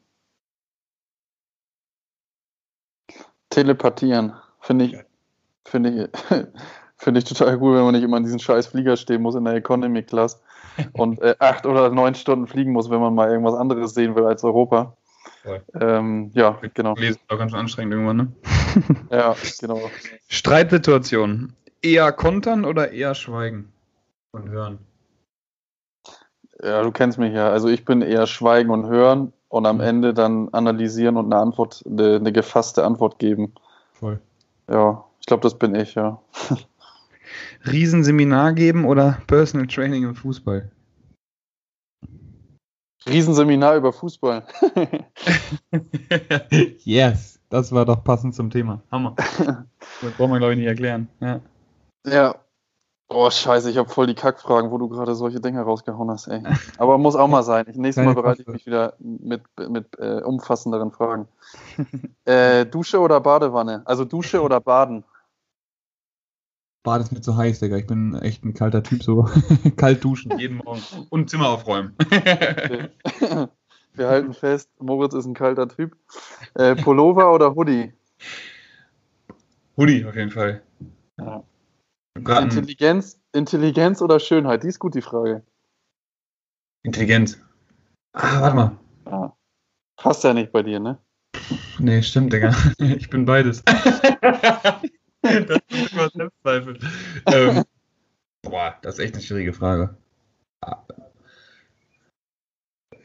Telepathieren. 3.50 4.34
Finde 4.60 4.84
ich, 4.84 4.96
finde 5.64 5.90
ich, 5.90 6.20
finde 6.96 7.18
ich 7.18 7.24
total 7.24 7.56
cool, 7.60 7.76
wenn 7.76 7.84
man 7.84 7.94
nicht 7.94 8.04
immer 8.04 8.16
in 8.18 8.24
diesen 8.24 8.38
scheiß 8.38 8.68
Flieger 8.68 8.96
stehen 8.96 9.22
muss 9.22 9.34
in 9.34 9.44
der 9.44 9.54
Economy 9.54 10.02
Class 10.02 10.40
und 10.92 11.20
äh, 11.20 11.34
acht 11.40 11.66
oder 11.66 11.90
neun 11.90 12.14
Stunden 12.14 12.46
fliegen 12.46 12.72
muss, 12.72 12.90
wenn 12.90 13.00
man 13.00 13.14
mal 13.14 13.30
irgendwas 13.30 13.54
anderes 13.54 13.94
sehen 13.94 14.14
will 14.14 14.24
als 14.24 14.44
Europa. 14.44 14.96
Ähm, 15.80 16.30
ja, 16.34 16.58
genau. 16.74 16.94
Lesen 16.94 17.20
ist 17.22 17.30
auch 17.30 17.38
ganz 17.38 17.54
anstrengend 17.54 17.94
irgendwann, 17.94 18.16
ne? 18.16 18.32
ja, 19.10 19.36
genau. 19.60 19.90
Streitsituation. 20.28 21.52
Eher 21.82 22.12
kontern 22.12 22.64
oder 22.64 22.92
eher 22.92 23.14
schweigen 23.14 23.72
und 24.32 24.48
hören? 24.48 24.78
Ja, 26.62 26.82
du 26.82 26.90
kennst 26.90 27.18
mich 27.18 27.32
ja. 27.32 27.50
Also 27.50 27.68
ich 27.68 27.84
bin 27.84 28.02
eher 28.02 28.26
schweigen 28.26 28.70
und 28.70 28.86
hören 28.86 29.32
und 29.48 29.66
am 29.66 29.76
mhm. 29.76 29.82
Ende 29.82 30.14
dann 30.14 30.48
analysieren 30.52 31.16
und 31.16 31.26
eine 31.26 31.40
Antwort, 31.40 31.82
eine, 31.86 32.16
eine 32.16 32.32
gefasste 32.32 32.84
Antwort 32.84 33.18
geben. 33.18 33.54
Voll. 33.92 34.20
Ja, 34.68 35.04
ich 35.20 35.26
glaube, 35.26 35.42
das 35.42 35.58
bin 35.58 35.74
ich, 35.74 35.94
ja. 35.94 36.20
Riesenseminar 37.66 38.52
geben 38.52 38.84
oder 38.84 39.20
Personal 39.26 39.66
Training 39.66 40.04
im 40.04 40.14
Fußball? 40.14 40.70
Riesenseminar 43.08 43.76
über 43.76 43.92
Fußball. 43.92 44.46
yes, 46.84 47.36
das 47.56 47.72
war 47.72 47.86
doch 47.86 48.04
passend 48.04 48.34
zum 48.34 48.50
Thema. 48.50 48.82
Hammer. 48.90 49.14
Das 50.02 50.12
braucht 50.12 50.28
man, 50.28 50.40
glaube 50.40 50.52
ich, 50.52 50.58
nicht 50.58 50.66
erklären. 50.66 51.08
Ja. 51.20 51.40
ja. 52.04 52.34
Oh, 53.08 53.30
scheiße, 53.30 53.70
ich 53.70 53.78
habe 53.78 53.88
voll 53.88 54.08
die 54.08 54.14
Kackfragen, 54.14 54.70
wo 54.70 54.78
du 54.78 54.88
gerade 54.88 55.14
solche 55.14 55.40
Dinge 55.40 55.62
rausgehauen 55.62 56.10
hast, 56.10 56.26
ey. 56.26 56.42
Aber 56.76 56.98
muss 56.98 57.14
auch 57.14 57.28
mal 57.28 57.44
sein. 57.44 57.64
nächstes 57.72 58.04
Mal 58.04 58.14
bereite 58.14 58.42
ich 58.42 58.48
mich 58.48 58.66
wieder 58.66 58.94
mit, 58.98 59.42
mit 59.68 59.98
äh, 59.98 60.20
umfassenderen 60.22 60.90
Fragen. 60.90 61.28
äh, 62.24 62.66
Dusche 62.66 62.98
oder 62.98 63.20
Badewanne? 63.20 63.82
Also 63.86 64.04
Dusche 64.04 64.42
oder 64.42 64.60
Baden? 64.60 65.04
Bad 66.82 67.00
ist 67.00 67.12
mir 67.12 67.20
zu 67.20 67.36
heiß, 67.36 67.60
Digga. 67.60 67.76
Ich 67.76 67.86
bin 67.86 68.14
echt 68.16 68.44
ein 68.44 68.54
kalter 68.54 68.82
Typ, 68.82 69.02
so. 69.02 69.28
Kalt 69.76 70.04
duschen, 70.04 70.38
jeden 70.38 70.58
Morgen. 70.58 70.82
Und 71.08 71.30
Zimmer 71.30 71.48
aufräumen. 71.48 71.96
Wir 73.96 74.09
halten 74.09 74.35
fest, 74.35 74.70
Moritz 74.78 75.14
ist 75.14 75.24
ein 75.24 75.32
kalter 75.32 75.68
Typ. 75.68 75.96
Äh, 76.54 76.76
Pullover 76.76 77.32
oder 77.32 77.54
Hoodie? 77.54 77.94
Hoodie, 79.78 80.04
auf 80.04 80.14
jeden 80.14 80.30
Fall. 80.30 80.62
Ja. 81.18 81.42
Intelligenz, 82.14 83.18
Intelligenz 83.32 84.02
oder 84.02 84.20
Schönheit? 84.20 84.62
Die 84.64 84.68
ist 84.68 84.78
gut, 84.78 84.94
die 84.94 85.02
Frage. 85.02 85.42
Intelligenz. 86.82 87.40
Ah, 88.12 88.40
warte 88.42 88.56
mal. 88.56 88.78
Ah. 89.06 89.32
Passt 89.96 90.24
ja 90.24 90.35
nicht 90.35 90.52
bei 90.52 90.62
dir, 90.62 90.78
ne? 90.78 90.98
Nee, 91.78 92.02
stimmt, 92.02 92.32
Digga. 92.32 92.54
Ich 92.78 93.09
bin 93.09 93.24
beides. 93.24 93.62
das 93.64 94.82
ist 95.70 95.92
immer 95.92 96.11
Selbstzweifel. 96.11 96.78
ähm, 97.32 97.64
boah, 98.42 98.76
das 98.82 98.98
ist 98.98 99.04
echt 99.04 99.14
eine 99.14 99.22
schwierige 99.22 99.54
Frage. 99.54 99.96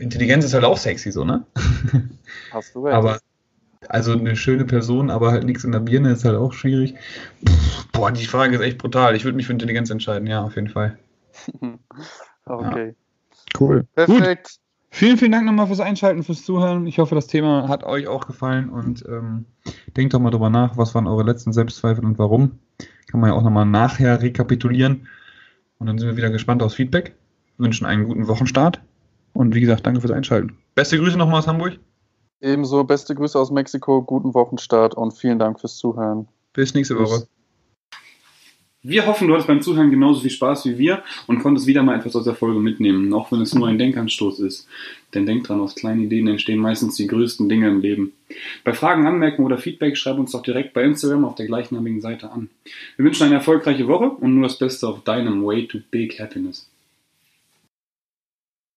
Intelligenz 0.02 0.46
ist 0.46 0.54
halt 0.54 0.64
auch 0.64 0.78
sexy, 0.78 1.12
so, 1.12 1.24
ne? 1.24 1.46
Hast 2.52 2.76
du 2.76 2.84
recht. 2.86 2.96
Aber, 2.96 3.20
also 3.88 4.14
eine 4.14 4.36
schöne 4.36 4.66
Person, 4.66 5.10
aber 5.10 5.32
halt 5.32 5.44
nichts 5.44 5.64
in 5.64 5.72
der 5.72 5.80
Birne 5.80 6.12
ist 6.12 6.26
halt 6.26 6.36
auch 6.36 6.54
schwierig. 6.54 6.96
boah, 7.92 8.12
die 8.12 8.26
Frage 8.26 8.56
ist 8.56 8.62
echt 8.62 8.78
brutal. 8.78 9.16
Ich 9.16 9.24
würde 9.24 9.36
mich 9.36 9.46
für 9.46 9.54
Intelligenz 9.54 9.90
entscheiden, 9.90 10.28
ja, 10.28 10.42
auf 10.44 10.56
jeden 10.56 10.70
Fall. 10.70 10.98
okay. 12.46 12.88
Ja. 12.88 13.60
Cool. 13.60 13.86
Perfekt. 13.96 14.48
Gut. 14.48 14.58
Vielen, 14.94 15.18
vielen 15.18 15.32
Dank 15.32 15.46
nochmal 15.46 15.68
fürs 15.68 15.80
Einschalten, 15.80 16.24
fürs 16.24 16.44
Zuhören. 16.44 16.86
Ich 16.86 17.00
hoffe, 17.00 17.16
das 17.16 17.28
Thema 17.28 17.70
hat 17.70 17.86
euch 17.86 18.08
auch 18.08 18.28
gefallen 18.28 18.70
und 18.70 19.06
ähm, 19.08 19.46
denkt 19.96 20.14
doch 20.14 20.20
mal 20.20 20.32
drüber 20.32 20.50
nach, 20.50 20.76
was 20.76 20.94
waren 20.94 21.08
eure 21.08 21.24
letzten 21.24 21.54
Selbstzweifel 21.54 22.04
und 22.04 22.20
warum. 22.20 22.60
Kann 23.08 23.22
man 23.22 23.30
ja 23.30 23.36
auch 23.36 23.44
nochmal 23.44 23.66
nachher 23.66 24.22
rekapitulieren. 24.22 25.08
Und 25.80 25.88
dann 25.88 25.98
sind 25.98 26.10
wir 26.10 26.18
wieder 26.18 26.30
gespannt 26.30 26.62
aufs 26.62 26.76
Feedback. 26.76 27.16
Wünschen 27.58 27.86
einen 27.86 28.04
guten 28.04 28.28
Wochenstart. 28.28 28.82
Und 29.34 29.56
wie 29.56 29.62
gesagt, 29.62 29.86
danke 29.86 30.02
fürs 30.02 30.12
Einschalten. 30.12 30.58
Beste 30.76 30.98
Grüße 30.98 31.18
nochmal 31.18 31.40
aus 31.40 31.48
Hamburg. 31.48 31.80
Ebenso, 32.42 32.84
beste 32.84 33.14
Grüße 33.14 33.38
aus 33.38 33.52
Mexiko, 33.52 34.02
guten 34.02 34.34
Wochenstart 34.34 34.96
und 34.96 35.14
vielen 35.14 35.40
Dank 35.40 35.60
fürs 35.60 35.78
Zuhören. 35.78 36.28
Bis 36.54 36.74
nächste 36.74 36.98
Woche. 36.98 37.28
Wir 38.84 39.06
hoffen, 39.06 39.28
du 39.28 39.34
hattest 39.36 39.48
beim 39.48 39.62
Zuhören 39.62 39.92
genauso 39.92 40.22
viel 40.22 40.32
Spaß 40.32 40.66
wie 40.66 40.80
wir 40.80 41.04
und 41.28 41.38
konntest 41.38 41.68
wieder 41.68 41.84
mal 41.84 42.00
etwas 42.00 42.16
aus 42.16 42.24
der 42.24 42.34
Folge 42.34 42.60
mitnehmen, 42.60 43.14
auch 43.14 43.32
wenn 43.32 43.42
es 43.42 43.54
nur 43.54 43.68
ein 43.68 43.78
Denkanstoß 43.78 44.40
ist. 44.40 44.68
Denn 45.14 45.28
denk 45.28 45.44
dran, 45.44 45.60
aus 45.60 45.76
kleinen 45.76 46.02
Ideen 46.02 46.28
entstehen 46.28 46.58
meistens 46.58 46.96
die 46.96 47.06
größten 47.06 47.48
Dinge 47.48 47.68
im 47.68 47.82
Leben. 47.82 48.14
Bei 48.64 48.74
Fragen, 48.74 49.06
Anmerkungen 49.06 49.46
oder 49.46 49.60
Feedback 49.60 49.96
schreib 49.98 50.18
uns 50.18 50.32
doch 50.32 50.42
direkt 50.42 50.74
bei 50.74 50.82
Instagram 50.82 51.26
auf 51.26 51.36
der 51.36 51.46
gleichnamigen 51.46 52.02
Seite 52.02 52.32
an. 52.32 52.50
Wir 52.98 53.06
wünschen 53.06 53.26
eine 53.26 53.36
erfolgreiche 53.36 53.88
Woche 53.88 54.10
und 54.10 54.34
nur 54.34 54.48
das 54.48 54.58
Beste 54.58 54.88
auf 54.88 55.04
deinem 55.04 55.46
Way 55.46 55.68
to 55.68 55.78
Big 55.92 56.20
Happiness. 56.20 56.71